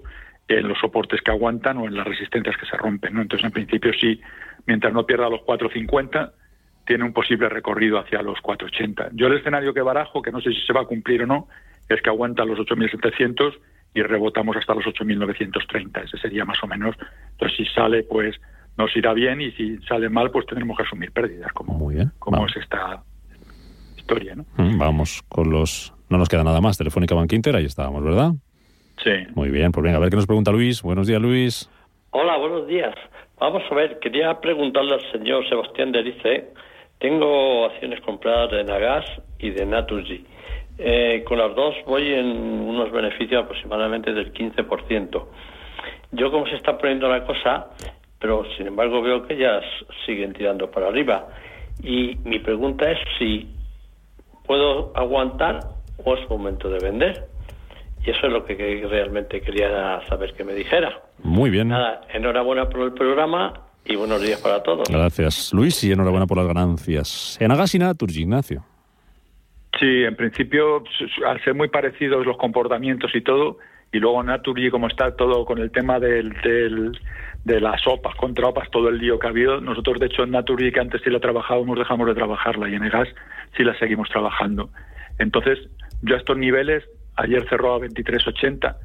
[0.47, 3.13] en los soportes que aguantan o en las resistencias que se rompen.
[3.13, 3.21] ¿no?
[3.21, 4.19] Entonces, en principio, sí,
[4.65, 6.33] mientras no pierda los 450,
[6.86, 9.10] tiene un posible recorrido hacia los 480.
[9.13, 11.47] Yo el escenario que barajo, que no sé si se va a cumplir o no,
[11.89, 13.57] es que aguanta los 8.700
[13.93, 16.05] y rebotamos hasta los 8.930.
[16.05, 16.95] Ese sería más o menos.
[17.31, 18.36] Entonces, si sale, pues
[18.77, 22.12] nos irá bien y si sale mal, pues tendremos que asumir pérdidas, como, Muy bien.
[22.19, 23.03] como es esta
[23.97, 24.36] historia.
[24.36, 24.45] ¿no?
[24.55, 25.93] Vamos con los...
[26.10, 26.77] No nos queda nada más.
[26.77, 28.31] Telefónica Bank Inter, ahí estábamos, ¿verdad?
[29.03, 29.12] Sí.
[29.36, 30.81] Muy bien, pues venga, a ver qué nos pregunta Luis.
[30.81, 31.69] Buenos días, Luis.
[32.12, 32.95] Hola, buenos días.
[33.39, 36.53] Vamos a ver, quería preguntarle al señor Sebastián Derice.
[36.99, 39.05] Tengo acciones compradas de Nagas
[39.38, 40.25] y de Naturgy.
[40.79, 45.25] Eh, con las dos voy en unos beneficios aproximadamente del 15%.
[46.12, 47.67] Yo como se está poniendo la cosa,
[48.19, 49.63] pero sin embargo veo que ellas
[50.05, 51.27] siguen tirando para arriba.
[51.83, 53.47] Y mi pregunta es si
[54.45, 55.60] puedo aguantar
[56.03, 57.27] o es momento de vender.
[58.08, 58.56] Y eso es lo que
[58.89, 61.02] realmente quería saber que me dijera.
[61.24, 61.67] Muy bien.
[61.67, 63.52] Nada, enhorabuena por el programa
[63.84, 64.88] y buenos días para todos.
[64.89, 67.38] Gracias, Luis, y enhorabuena por las ganancias.
[67.41, 68.63] En Agas y Naturgy, Ignacio.
[69.78, 70.86] Sí, en principio,
[71.28, 73.58] al ser muy parecidos los comportamientos y todo,
[73.91, 76.98] y luego Naturgy, como está todo con el tema del, del-
[77.43, 80.32] de las OPAs contra OPAs, todo el lío que ha habido, nosotros, de hecho, en
[80.32, 83.10] Naturgy, que antes sí la trabajábamos, dejamos de trabajarla, y en EGAS
[83.58, 84.70] sí la seguimos trabajando.
[85.20, 85.60] Entonces,
[86.02, 86.84] yo a estos niveles,
[87.17, 88.75] ayer cerró a 23.80,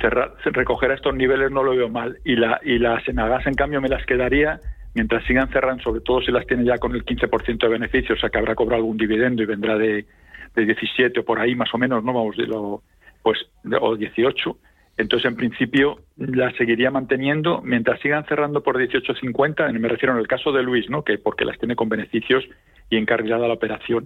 [0.00, 3.46] cerrar, recoger a estos niveles no lo veo mal, y, la, y las en Agas,
[3.46, 4.60] en cambio, me las quedaría
[4.94, 8.18] mientras sigan cerrando, sobre todo si las tiene ya con el 15% de beneficio, o
[8.18, 10.06] sea que habrá cobrado algún dividendo y vendrá de,
[10.54, 12.82] de 17 o por ahí más o menos, no vamos de lo
[13.22, 14.56] pues de- o 18.
[14.98, 19.70] Entonces, en principio, la seguiría manteniendo mientras sigan cerrando por 18.50.
[19.78, 21.02] Me refiero en el caso de Luis, ¿no?
[21.02, 22.44] Que porque las tiene con beneficios
[22.88, 24.04] y encarrilada la operación.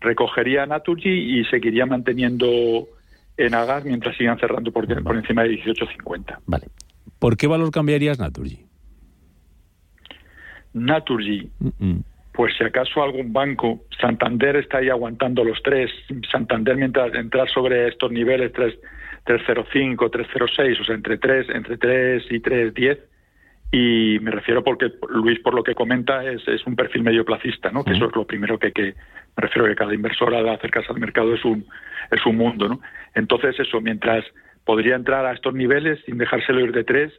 [0.00, 2.88] Recogería Naturgy y seguiría manteniendo
[3.46, 6.38] en Agas mientras sigan cerrando por, por encima de 18.50.
[6.46, 6.66] Vale.
[7.18, 8.64] ¿Por qué valor cambiarías Naturgy?
[10.72, 12.00] Naturgy, Mm,
[12.32, 15.90] pues si acaso algún banco, Santander está ahí aguantando los tres,
[16.30, 18.78] Santander mientras entrar sobre estos niveles 3,
[19.24, 22.98] 305, 306, o sea, entre 3, entre 3 y 310,
[23.72, 27.70] y me refiero porque Luis, por lo que comenta, es, es un perfil medio placista,
[27.70, 27.84] ¿no?
[27.84, 28.94] Que eso es lo primero que, que
[29.36, 31.64] me refiero que cada inversor al acercarse al mercado es un,
[32.10, 32.80] es un mundo, ¿no?
[33.14, 34.24] Entonces, eso, mientras
[34.64, 37.12] podría entrar a estos niveles sin dejárselo ir de tres,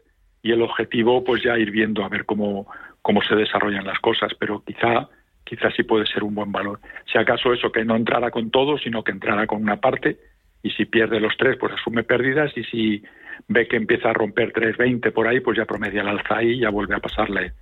[0.44, 2.68] y el objetivo, pues ya ir viendo a ver cómo,
[3.02, 5.08] cómo se desarrollan las cosas, pero quizá
[5.44, 6.80] quizá sí puede ser un buen valor.
[7.12, 10.18] Si acaso eso, que no entrara con todo, sino que entrara con una parte,
[10.64, 13.04] y si pierde los tres, pues asume pérdidas, y si
[13.48, 16.60] ve que empieza a romper 3.20 por ahí, pues ya promedia el alza ahí y
[16.62, 17.54] ya vuelve a pasarle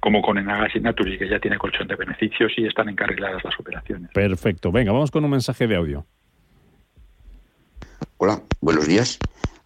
[0.00, 3.58] como con Enagas y Naturgy, que ya tiene colchón de beneficios y están encarriladas las
[3.58, 4.10] operaciones.
[4.12, 4.72] Perfecto.
[4.72, 6.06] Venga, vamos con un mensaje de audio.
[8.18, 9.18] Hola, buenos días.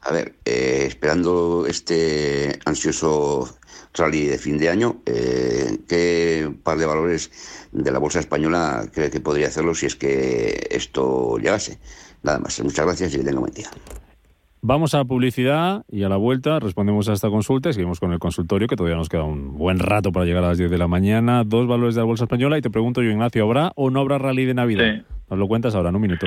[0.02, 3.58] A ver, eh, esperando este ansioso
[3.94, 9.10] rally de fin de año, eh, ¿qué par de valores de la bolsa española cree
[9.10, 11.78] que podría hacerlo si es que esto llegase?
[12.22, 13.70] Nada más, muchas gracias y que tenga buen día.
[14.62, 18.18] Vamos a publicidad y a la vuelta respondemos a esta consulta y seguimos con el
[18.18, 20.86] consultorio, que todavía nos queda un buen rato para llegar a las 10 de la
[20.86, 21.44] mañana.
[21.44, 24.18] Dos valores de la bolsa española y te pregunto yo, Ignacio, ¿habrá o no habrá
[24.18, 25.02] rally de Navidad?
[25.30, 26.26] Nos lo cuentas ahora, en un minuto.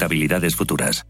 [0.00, 1.06] rentabilidades futuras.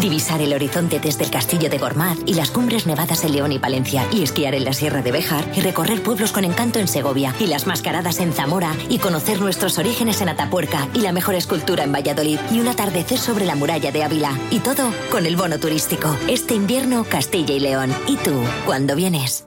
[0.00, 3.58] Divisar el horizonte desde el castillo de Gormaz y las cumbres nevadas en León y
[3.58, 7.34] Palencia, y esquiar en la Sierra de Béjar, y recorrer pueblos con encanto en Segovia,
[7.40, 11.84] y las mascaradas en Zamora, y conocer nuestros orígenes en Atapuerca, y la mejor escultura
[11.84, 15.58] en Valladolid, y un atardecer sobre la muralla de Ávila, y todo con el bono
[15.58, 16.16] turístico.
[16.28, 17.92] Este invierno, Castilla y León.
[18.06, 19.46] ¿Y tú, cuándo vienes?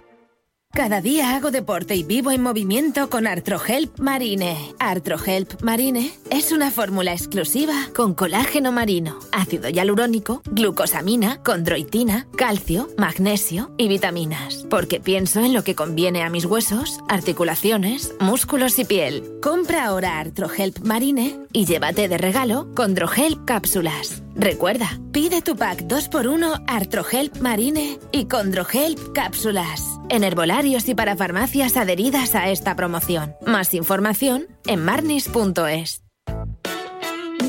[0.73, 4.57] Cada día hago deporte y vivo en movimiento con Artrohelp Marine.
[4.79, 13.71] Artrohelp Marine es una fórmula exclusiva con colágeno marino, ácido hialurónico, glucosamina, condroitina, calcio, magnesio
[13.77, 14.65] y vitaminas.
[14.69, 19.29] Porque pienso en lo que conviene a mis huesos, articulaciones, músculos y piel.
[19.41, 24.23] Compra ahora Artrohelp Marine y llévate de regalo Condrohelp cápsulas.
[24.35, 31.77] Recuerda, pide tu pack 2x1 Artrohelp Marine y Condrohelp cápsulas en herbolarios y para farmacias
[31.77, 33.33] adheridas a esta promoción.
[33.45, 36.03] Más información en marnis.es.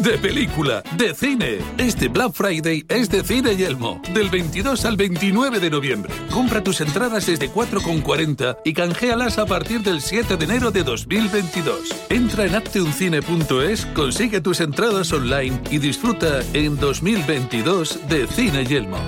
[0.02, 1.58] De película, de cine.
[1.78, 4.00] Este Black Friday es de Cine Yelmo.
[4.12, 6.12] Del 22 al 29 de noviembre.
[6.32, 11.94] Compra tus entradas desde 4,40 y canjealas a partir del 7 de enero de 2022.
[12.08, 18.98] Entra en acteuncine.es, consigue tus entradas online y disfruta en 2022 de Cine Yelmo.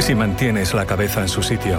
[0.00, 1.78] Si mantienes la cabeza en su sitio,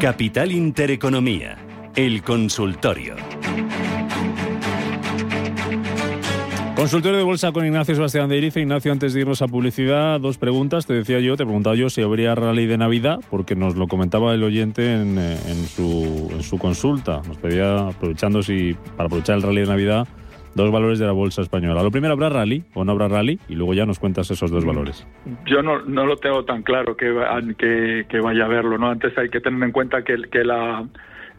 [0.00, 1.58] Capital Intereconomía,
[1.94, 3.16] el consultorio.
[6.74, 8.60] Consultorio de bolsa con Ignacio Sebastián de Irice.
[8.60, 10.86] Ignacio, antes de irnos a publicidad, dos preguntas.
[10.86, 14.32] Te decía yo, te preguntaba yo si habría rally de Navidad, porque nos lo comentaba
[14.32, 15.36] el oyente en, eh,
[15.68, 17.20] su, en su consulta.
[17.28, 20.08] Nos pedía, aprovechando si, para aprovechar el rally de Navidad,
[20.54, 21.82] dos valores de la bolsa española.
[21.82, 23.38] Lo primero, ¿habrá rally o no habrá rally?
[23.48, 25.06] Y luego ya nos cuentas esos dos valores.
[25.46, 27.14] Yo no, no lo tengo tan claro que,
[27.58, 28.78] que, que vaya a verlo.
[28.78, 28.90] ¿no?
[28.90, 30.84] Antes hay que tener en cuenta que, que la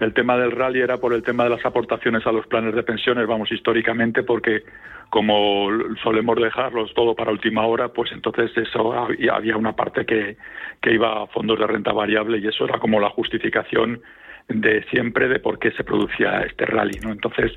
[0.02, 2.82] el tema del rally era por el tema de las aportaciones a los planes de
[2.82, 4.63] pensiones, vamos, históricamente, porque
[5.12, 5.69] como
[6.02, 10.38] solemos dejarlos todo para última hora, pues entonces eso había una parte que,
[10.82, 14.02] que iba a fondos de renta variable y eso era como la justificación
[14.47, 17.12] de siempre de por qué se producía este rally, ¿no?
[17.12, 17.52] Entonces,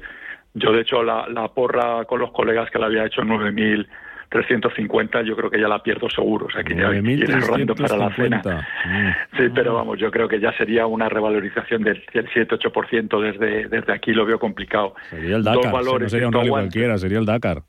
[0.54, 3.86] yo de hecho la, la porra con los colegas que la había hecho en 9.000
[4.34, 7.96] 350 yo creo que ya la pierdo seguro, o sea que ya viene rodando para
[7.96, 8.42] la cena.
[8.84, 9.36] Mm.
[9.36, 14.12] Sí, pero vamos, yo creo que ya sería una revalorización del 7-8% desde, desde aquí,
[14.12, 14.94] lo veo complicado.
[15.08, 17.62] Sería el Dakar, no sería un rally cualquiera, sería el Dakar.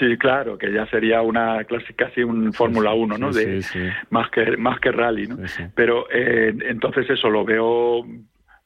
[0.00, 3.32] Sí, claro, que ya sería una casi casi un Fórmula 1, ¿no?
[3.32, 3.62] de
[4.10, 5.36] más que más que rally, ¿no?
[5.76, 8.04] Pero eh, entonces eso lo veo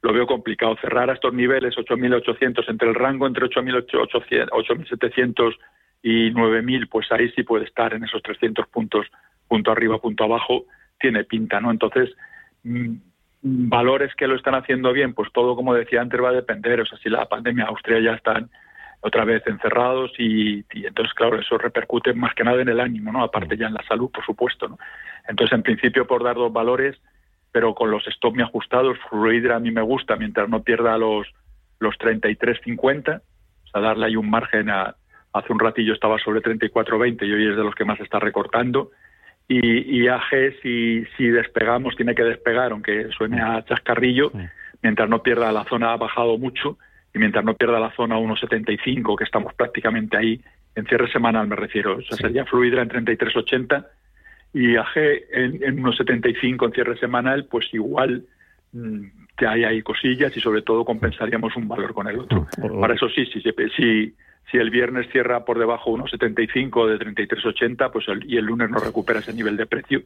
[0.04, 5.56] lo veo complicado cerrar a estos niveles 8.800 entre el rango entre 8.800 8.700
[6.02, 9.06] y 9.000, pues ahí sí puede estar en esos 300 puntos,
[9.48, 10.66] punto arriba, punto abajo,
[11.00, 11.70] tiene pinta, ¿no?
[11.70, 12.14] Entonces,
[12.64, 12.96] mm,
[13.40, 16.82] valores que lo están haciendo bien, pues todo, como decía antes, va a depender.
[16.82, 18.50] O sea, si la pandemia, Austria ya están
[19.00, 23.22] otra vez encerrados y, entonces, claro, eso repercute más que nada en el ánimo, ¿no?
[23.22, 24.78] Aparte ya en la salud, por supuesto, ¿no?
[25.26, 27.00] Entonces, en principio, por dar dos valores,
[27.54, 31.24] pero con los stop ajustados, Fluidra a mí me gusta mientras no pierda los,
[31.78, 34.96] los 33.50, o sea, darle ahí un margen a,
[35.32, 38.90] hace un ratillo estaba sobre 34.20 y hoy es de los que más está recortando.
[39.46, 40.30] Y, y AG,
[40.62, 44.32] si, si despegamos, tiene que despegar, aunque suene a chascarrillo,
[44.82, 46.76] mientras no pierda la zona, ha bajado mucho,
[47.14, 50.40] y mientras no pierda la zona 1.75, que estamos prácticamente ahí,
[50.74, 53.86] en cierre semanal me refiero, o sea, sería Fluidra en 33.80
[54.54, 54.96] y AG
[55.32, 58.24] en, en 1.75 en cierre semanal, pues igual
[58.72, 59.02] mm,
[59.36, 62.46] que hay ahí cosillas y sobre todo compensaríamos un valor con el otro.
[62.80, 64.14] Para eso sí, sí, sí, sí
[64.50, 69.20] si el viernes cierra por debajo 1,75 de 33,80 pues y el lunes no recupera
[69.20, 70.02] ese nivel de precio,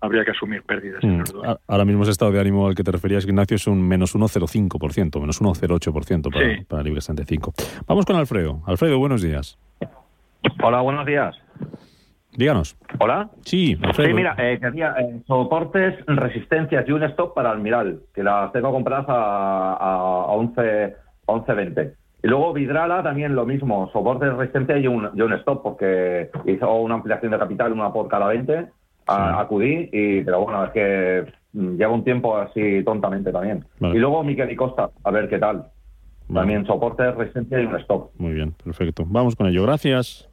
[0.00, 1.02] habría que asumir pérdidas.
[1.04, 1.22] Mm,
[1.68, 5.20] ahora mismo ese estado de ánimo al que te referías, Ignacio, es un menos 1,05%,
[5.20, 6.64] menos 1,08% para, sí.
[6.64, 7.54] para Libre 65.
[7.86, 8.62] Vamos con Alfredo.
[8.66, 9.58] Alfredo, buenos días.
[10.62, 11.36] Hola, buenos días.
[12.36, 12.76] Díganos.
[12.98, 13.28] ¿Hola?
[13.42, 14.08] Sí, Alfredo.
[14.08, 18.72] Sí, mira, eh, quería eh, soportes, resistencias y un stop para Almiral, que las tengo
[18.72, 21.94] compradas a, a, a 11, 11.20.
[22.22, 26.30] Y luego Vidrala también lo mismo, soporte de resistencia y un, y un stop, porque
[26.46, 28.66] hizo una ampliación de capital, una por cada 20,
[29.08, 33.64] a, acudí, y, pero bueno, es que mm, lleva un tiempo así tontamente también.
[33.80, 33.96] Vale.
[33.96, 35.66] Y luego Miquel y Costa, a ver qué tal.
[36.28, 36.40] Vale.
[36.40, 38.10] También soporte de resistencia y un stop.
[38.16, 39.04] Muy bien, perfecto.
[39.06, 40.28] Vamos con ello, gracias.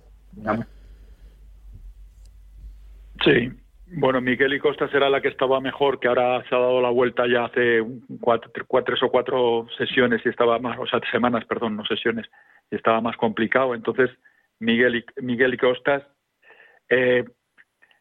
[3.23, 3.51] Sí,
[3.91, 6.89] bueno, Miguel y Costa será la que estaba mejor, que ahora se ha dado la
[6.89, 7.83] vuelta ya hace
[8.21, 12.27] cuatro, cuatro tres o cuatro sesiones y estaba más, o sea, semanas, perdón, no sesiones,
[12.69, 13.73] y estaba más complicado.
[13.73, 14.11] Entonces,
[14.59, 16.03] Miguel y, Miguel y Costas.
[16.87, 17.23] Eh,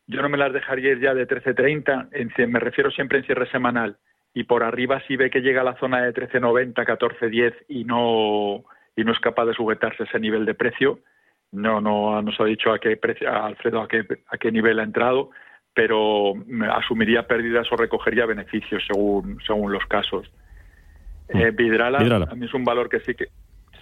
[0.07, 3.51] yo no me las dejaría ir ya de 13.30, en, me refiero siempre en cierre
[3.51, 3.99] semanal,
[4.35, 8.65] y por arriba si ve que llega a la zona de 13.90, 14.10 y no,
[8.97, 11.01] y no es capaz de sujetarse a ese nivel de precio,
[11.53, 14.81] no, no nos ha dicho a qué precio, a Alfredo a qué, a qué nivel
[14.81, 15.31] ha entrado,
[15.75, 16.35] pero
[16.73, 20.31] asumiría pérdidas o recogería beneficios según, según los casos.
[21.33, 21.39] Mm.
[21.39, 23.29] Eh, Vidrala, a mí es un valor que sí que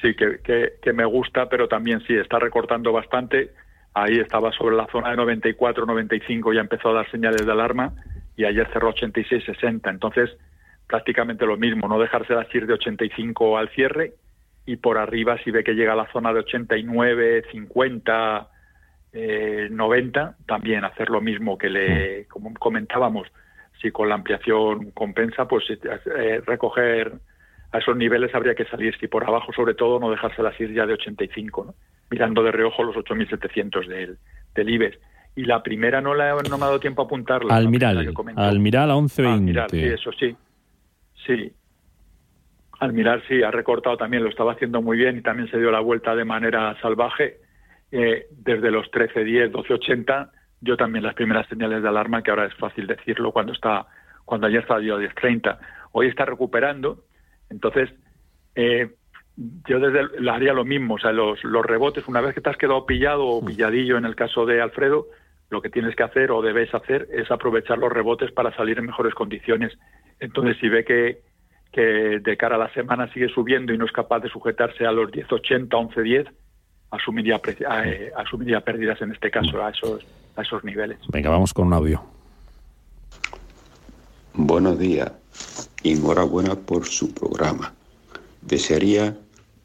[0.02, 3.52] sí que, que, me gusta, pero también sí está recortando bastante.
[3.94, 7.94] Ahí estaba sobre la zona de 94, 95, ya empezó a dar señales de alarma
[8.36, 9.88] y ayer cerró 86, 60.
[9.88, 10.36] Entonces,
[10.86, 14.12] prácticamente lo mismo, no dejarse ir de 85 al cierre
[14.66, 18.48] y por arriba si ve que llega a la zona de 89, 50,
[19.12, 22.28] eh, 90, también hacer lo mismo que le mm.
[22.28, 23.28] como comentábamos.
[23.80, 27.12] Si con la ampliación compensa, pues eh, recoger
[27.72, 28.96] a esos niveles habría que salir.
[28.98, 31.74] Si por abajo, sobre todo, no dejárselas ir ya de 85, ¿no?
[32.10, 34.18] mirando de reojo los 8.700 del,
[34.54, 34.98] del IBEX.
[35.36, 37.54] Y la primera no, la, no me ha dado tiempo a apuntarla.
[37.54, 39.26] Almiral, Almiral a 11.20.
[39.26, 40.34] Almiral, sí, eso sí.
[41.26, 41.52] Sí,
[42.78, 45.70] al mirar, sí, ha recortado también, lo estaba haciendo muy bien y también se dio
[45.70, 47.38] la vuelta de manera salvaje.
[47.92, 52.54] Eh, desde los 13.10, 12.80, yo también las primeras señales de alarma, que ahora es
[52.54, 53.86] fácil decirlo cuando está
[54.24, 55.56] cuando ayer estaba dio 10.30.
[55.92, 57.04] Hoy está recuperando,
[57.48, 57.90] entonces
[58.56, 58.90] eh,
[59.36, 62.56] yo desde haría lo mismo, o sea, los, los rebotes, una vez que te has
[62.56, 65.06] quedado pillado o pilladillo en el caso de Alfredo,
[65.48, 68.86] lo que tienes que hacer o debes hacer es aprovechar los rebotes para salir en
[68.86, 69.78] mejores condiciones.
[70.18, 71.20] Entonces, si ve que,
[71.72, 74.92] que de cara a la semana sigue subiendo y no es capaz de sujetarse a
[74.92, 76.28] los 10.80, 11.10,
[76.90, 77.40] asumiría,
[77.84, 80.06] eh, asumiría pérdidas en este caso a esos,
[80.36, 80.98] a esos niveles.
[81.08, 82.02] Venga, vamos con un audio.
[84.34, 85.12] Buenos días
[85.82, 87.72] y enhorabuena por su programa.
[88.42, 89.16] Desearía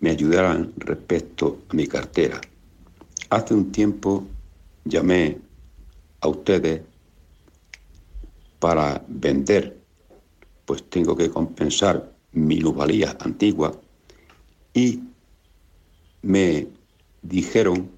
[0.02, 2.42] me ayudaran respecto a mi cartera.
[3.30, 4.26] Hace un tiempo
[4.84, 5.38] llamé
[6.20, 6.82] a ustedes
[8.60, 9.81] para vender
[10.66, 13.80] pues tengo que compensar mi luzvalía antigua
[14.74, 15.02] y
[16.22, 16.68] me
[17.22, 17.92] dijeron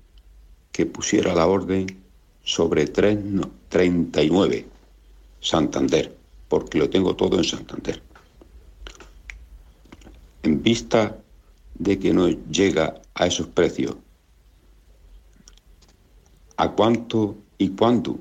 [0.71, 2.03] que pusiera la orden
[2.43, 4.65] sobre 39
[5.39, 6.15] Santander,
[6.47, 8.01] porque lo tengo todo en Santander.
[10.41, 11.17] En vista
[11.75, 13.95] de que no llega a esos precios,
[16.57, 18.19] ¿a cuánto y cuándo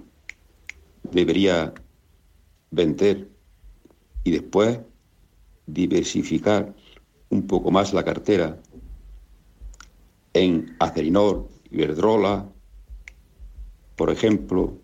[1.03, 1.72] debería
[2.70, 3.32] vender
[4.24, 4.80] y después
[5.66, 6.74] diversificar
[7.30, 8.58] un poco más la cartera
[10.34, 12.48] en Acerinor, Iberdrola,
[13.96, 14.78] por ejemplo,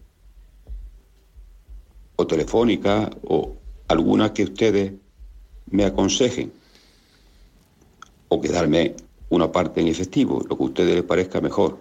[2.17, 3.57] o Telefónica, o
[3.89, 4.93] alguna que ustedes
[5.71, 6.53] me aconsejen,
[8.29, 8.95] o quedarme
[9.31, 11.79] una parte en efectivo, lo que a ustedes les parezca mejor.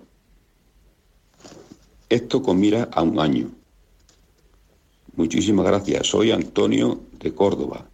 [2.09, 3.51] Esto con mira a un año.
[5.17, 6.07] Muchísimas gracias.
[6.07, 7.85] Soy Antonio de Córdoba.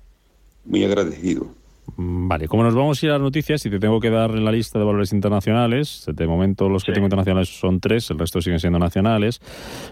[0.66, 1.48] Muy agradecido.
[1.96, 4.52] Vale, como nos vamos a ir a las noticias y te tengo que dar la
[4.52, 8.60] lista de valores internacionales, de momento los que tengo internacionales son tres, el resto siguen
[8.60, 9.42] siendo nacionales.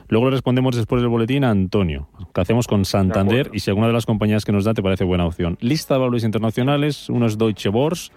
[0.08, 3.88] Luego le respondemos después del boletín a Antonio, que hacemos con Santander y si alguna
[3.88, 5.58] de las compañías que nos da te parece buena opción.
[5.62, 8.12] Lista de valores internacionales, uno es Deutsche Börse,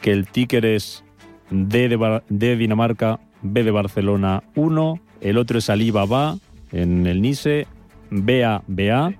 [0.00, 1.04] que el ticker es
[1.50, 6.36] D de, de Dinamarca, B de Barcelona 1, el otro es Alibaba
[6.72, 7.68] en el NICE,
[8.22, 9.14] BABA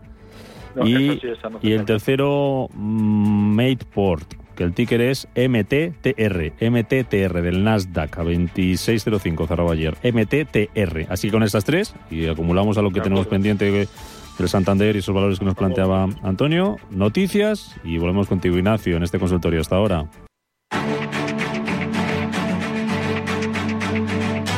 [0.84, 1.20] y,
[1.62, 9.46] y el tercero mm, Mateport, que el ticker es MTTR, MTTR del Nasdaq a 2605
[9.46, 11.06] cerrado ayer, MTTR.
[11.08, 15.00] Así que con estas tres y acumulamos a lo que tenemos pendiente del Santander y
[15.00, 19.76] esos valores que nos planteaba Antonio, noticias y volvemos contigo Ignacio en este consultorio hasta
[19.76, 20.08] ahora.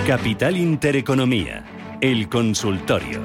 [0.07, 1.65] Capital Intereconomía,
[2.01, 3.23] el consultorio.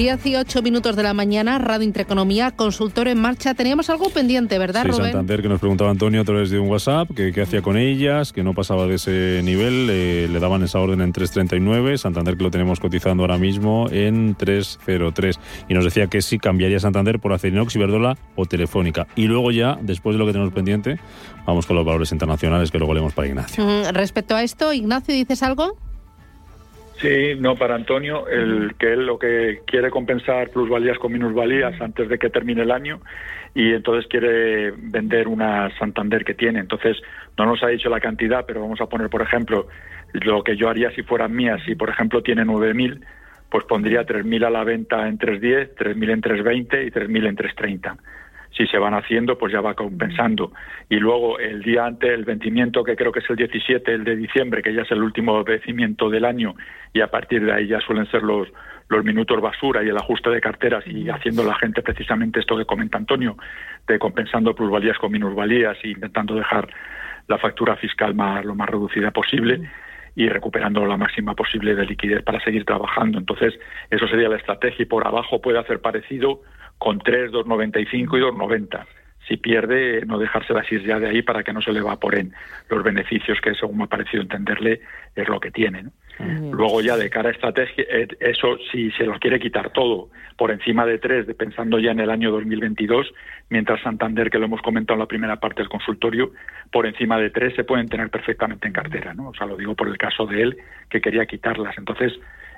[0.00, 3.52] Dieciocho minutos de la mañana, Radio Intereconomía, consultor en marcha.
[3.52, 7.10] Teníamos algo pendiente, ¿verdad, sí, Santander, que nos preguntaba Antonio a través de un WhatsApp,
[7.14, 10.80] que qué hacía con ellas, que no pasaba de ese nivel, eh, le daban esa
[10.80, 15.38] orden en 3.39, Santander que lo tenemos cotizando ahora mismo en 3.03.
[15.68, 19.06] Y nos decía que sí cambiaría Santander por Acerinox, Iberdrola o Telefónica.
[19.16, 20.98] Y luego ya, después de lo que tenemos pendiente,
[21.44, 23.62] vamos con los valores internacionales que luego leemos para Ignacio.
[23.62, 25.76] Mm, respecto a esto, Ignacio, ¿dices algo?
[27.00, 32.10] Sí, no, para Antonio, el que él lo que quiere compensar plusvalías con minusvalías antes
[32.10, 33.00] de que termine el año
[33.54, 36.60] y entonces quiere vender una Santander que tiene.
[36.60, 36.98] Entonces,
[37.38, 39.66] no nos ha dicho la cantidad, pero vamos a poner, por ejemplo,
[40.12, 41.62] lo que yo haría si fueran mías.
[41.64, 43.00] Si, por ejemplo, tiene 9.000,
[43.48, 47.96] pues pondría 3.000 a la venta en 3.10, 3.000 en 3.20 y 3.000 en 3.30
[48.60, 50.52] si se van haciendo, pues ya va compensando.
[50.90, 54.16] Y luego el día antes, el vencimiento, que creo que es el 17, el de
[54.16, 56.54] diciembre, que ya es el último vencimiento del año,
[56.92, 58.48] y a partir de ahí ya suelen ser los,
[58.90, 62.66] los minutos basura y el ajuste de carteras y haciendo la gente precisamente esto que
[62.66, 63.38] comenta Antonio,
[63.88, 66.68] de compensando plusvalías con minusvalías e intentando dejar
[67.28, 69.70] la factura fiscal más, lo más reducida posible
[70.16, 73.16] y recuperando la máxima posible de liquidez para seguir trabajando.
[73.16, 73.54] Entonces,
[73.88, 76.42] eso sería la estrategia y por abajo puede hacer parecido
[76.80, 78.86] con 3, 2,95 y 2,90.
[79.28, 82.32] Si pierde, no dejársela ir ya de ahí para que no se le evaporen
[82.70, 84.80] los beneficios que, según me ha parecido entenderle,
[85.14, 85.84] es lo que tiene.
[86.18, 90.50] Luego ya de cara a estrategia, eh, eso si se los quiere quitar todo por
[90.50, 93.12] encima de 3, pensando ya en el año 2022,
[93.50, 96.32] mientras Santander, que lo hemos comentado en la primera parte del consultorio,
[96.72, 99.14] por encima de 3 se pueden tener perfectamente en cartera.
[99.14, 99.28] ¿no?
[99.28, 100.58] O sea, lo digo por el caso de él,
[100.88, 101.76] que quería quitarlas.
[101.78, 102.12] Entonces,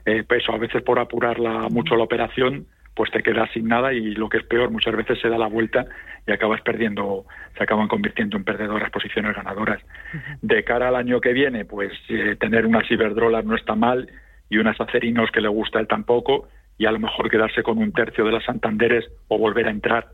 [0.06, 4.14] eh, pues a veces por apurarla mucho la operación, pues te quedas sin nada y
[4.14, 5.86] lo que es peor, muchas veces se da la vuelta
[6.26, 7.24] y acabas perdiendo,
[7.56, 9.80] se acaban convirtiendo en perdedoras posiciones ganadoras.
[10.42, 14.10] De cara al año que viene, pues eh, tener unas Iberdrolas no está mal
[14.50, 17.92] y unas Acerinos que le gusta él tampoco y a lo mejor quedarse con un
[17.92, 20.08] tercio de las Santanderes o volver a entrar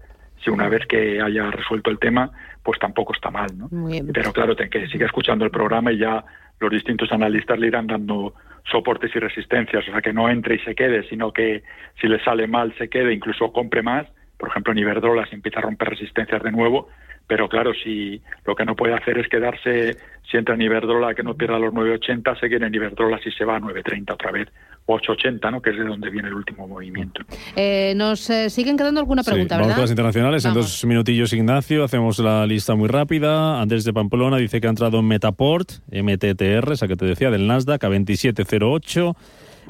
[0.44, 2.30] si una vez que haya resuelto el tema,
[2.62, 3.68] pues tampoco está mal, ¿no?
[4.12, 6.24] Pero claro, ten que siga escuchando el programa y ya
[6.60, 8.34] los distintos analistas le irán dando
[8.70, 11.62] soportes y resistencias, o sea, que no entre y se quede, sino que
[12.00, 14.06] si le sale mal se quede, incluso compre más,
[14.36, 16.88] por ejemplo en Iberdrola si empieza a romper resistencias de nuevo,
[17.26, 19.96] pero claro, si lo que no puede hacer es quedarse,
[20.30, 23.56] si entra en Iberdrola que no pierda los 9.80, seguir en Iberdrola si se va
[23.56, 24.48] a 9.30 otra vez,
[24.88, 25.60] 8.80, ¿no?
[25.60, 27.20] que es de donde viene el último movimiento.
[27.54, 29.68] Eh, nos eh, siguen quedando alguna pregunta, ¿verdad?
[29.68, 30.44] Vamos con las internacionales.
[30.46, 33.60] En dos minutillos, Ignacio, hacemos la lista muy rápida.
[33.60, 37.46] Andrés de Pamplona dice que ha entrado en Metaport, MTTR, esa que te decía, del
[37.46, 39.14] Nasdaq, a 2708.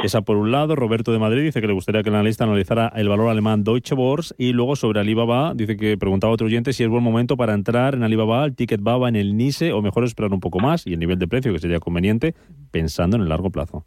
[0.04, 0.76] Esa por un lado.
[0.76, 3.96] Roberto de Madrid dice que le gustaría que el analista analizara el valor alemán Deutsche
[3.96, 4.32] Börse.
[4.38, 7.54] Y luego sobre Alibaba, dice que preguntaba a otro oyente si es buen momento para
[7.54, 10.86] entrar en Alibaba, el ticket Baba en el NISE, o mejor esperar un poco más
[10.86, 12.36] y el nivel de precio que sería conveniente
[12.70, 13.84] pensando en el largo plazo.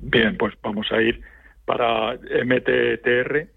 [0.00, 1.20] Bien, pues vamos a ir
[1.64, 3.48] para MTTR.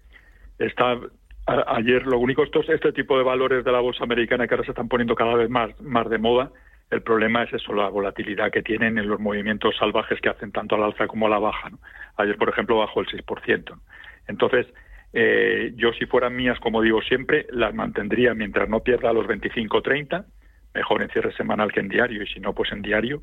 [0.58, 0.98] Está
[1.46, 4.70] ayer lo único estos este tipo de valores de la bolsa americana que ahora se
[4.70, 6.52] están poniendo cada vez más más de moda
[6.92, 10.74] el problema es eso, la volatilidad que tienen en los movimientos salvajes que hacen tanto
[10.74, 11.70] a la alza como a la baja.
[12.18, 13.80] Ayer, por ejemplo, bajó el 6%.
[14.28, 14.66] Entonces,
[15.14, 20.26] eh, yo si fueran mías, como digo siempre, las mantendría mientras no pierda los 25-30,
[20.74, 23.22] mejor en cierre semanal que en diario, y si no, pues en diario.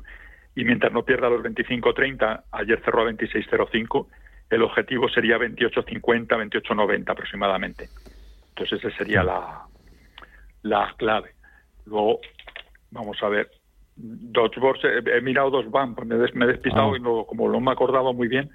[0.54, 4.06] Y mientras no pierda los 25-30, ayer cerró a 26-05,
[4.50, 7.88] el objetivo sería 28-50, 28-90 aproximadamente.
[8.50, 9.62] Entonces, esa sería la,
[10.62, 11.30] la clave.
[11.86, 12.20] Luego,
[12.90, 13.50] vamos a ver,
[13.96, 16.96] Dodgeball, he, mirado dos van, me, me he despistado ah.
[16.96, 18.50] y no, como no me acordaba muy bien,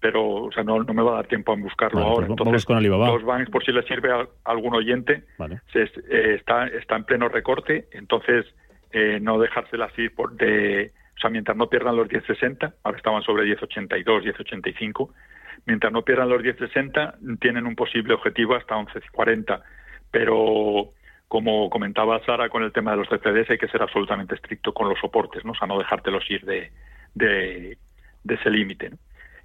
[0.00, 2.26] pero o sea, no, no me va a dar tiempo a buscarlo ahora.
[2.26, 3.08] Pues Entonces, con Alibaba.
[3.08, 5.24] Dos banks, por si le sirve a, algún oyente,
[5.74, 8.46] eh, está, está en pleno recorte, entonces
[8.92, 13.22] eh, no dejárselas ir por de, o sea, mientras no pierdan los 10.60, ahora estaban
[13.24, 15.10] sobre 10.82, 10.85,
[15.66, 19.60] mientras no pierdan los 10.60, tienen un posible objetivo hasta 11.40,
[20.12, 20.92] pero
[21.26, 24.88] como comentaba Sara con el tema de los CFDs, hay que ser absolutamente estricto con
[24.88, 25.52] los soportes, ¿no?
[25.52, 26.70] O sea, no dejártelos ir de,
[27.14, 27.76] de,
[28.28, 28.92] ese límite.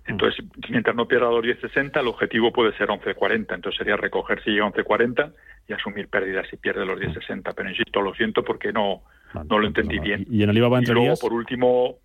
[0.05, 3.55] Entonces, mientras no pierda los 10.60, el objetivo puede ser 11.40.
[3.55, 5.34] Entonces sería recoger si llega a 11.40
[5.67, 7.53] y asumir pérdidas si pierde los 10.60.
[7.55, 9.01] Pero insisto, lo siento porque no,
[9.34, 10.25] no lo entendí bien.
[10.29, 11.95] ¿Y en Alibaba Y luego, por último,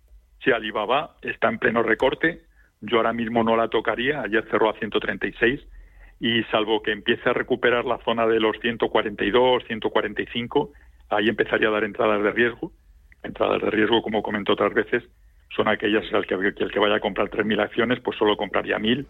[0.43, 2.41] si Alibaba está en pleno recorte,
[2.81, 4.21] yo ahora mismo no la tocaría.
[4.21, 5.59] Ayer cerró a 136
[6.19, 10.71] y salvo que empiece a recuperar la zona de los 142, 145,
[11.09, 12.71] ahí empezaría a dar entradas de riesgo.
[13.23, 15.03] Entradas de riesgo, como comento otras veces,
[15.55, 19.05] son aquellas el que, el que vaya a comprar 3.000 acciones, pues solo compraría 1.000.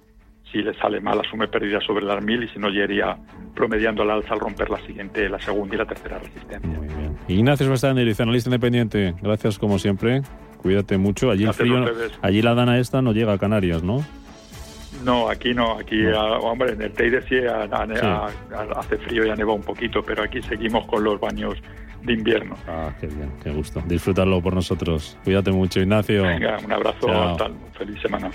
[0.51, 3.15] Si le sale mal, asume pérdidas sobre las 1.000 y si no, iría
[3.53, 6.67] promediando al alza al romper la siguiente, la segunda y la tercera resistencia.
[6.67, 7.17] Muy bien.
[7.27, 9.13] Ignacio Sebastián, analista independiente.
[9.21, 10.21] Gracias como siempre.
[10.57, 11.29] Cuídate mucho.
[11.29, 11.85] Allí, el frío,
[12.21, 14.03] allí la dana esta no llega a Canarias, ¿no?
[15.05, 16.03] No, aquí no, aquí,
[16.41, 20.85] hombre, en el Teide sí, hace frío y ha nevado un poquito, pero aquí seguimos
[20.87, 21.53] con los baños
[22.03, 22.55] de invierno.
[22.67, 23.81] Ah, qué bien, qué gusto.
[23.85, 25.17] Disfrutarlo por nosotros.
[25.23, 26.23] Cuídate mucho, Ignacio.
[26.23, 28.31] Venga, un abrazo, hasta feliz semana.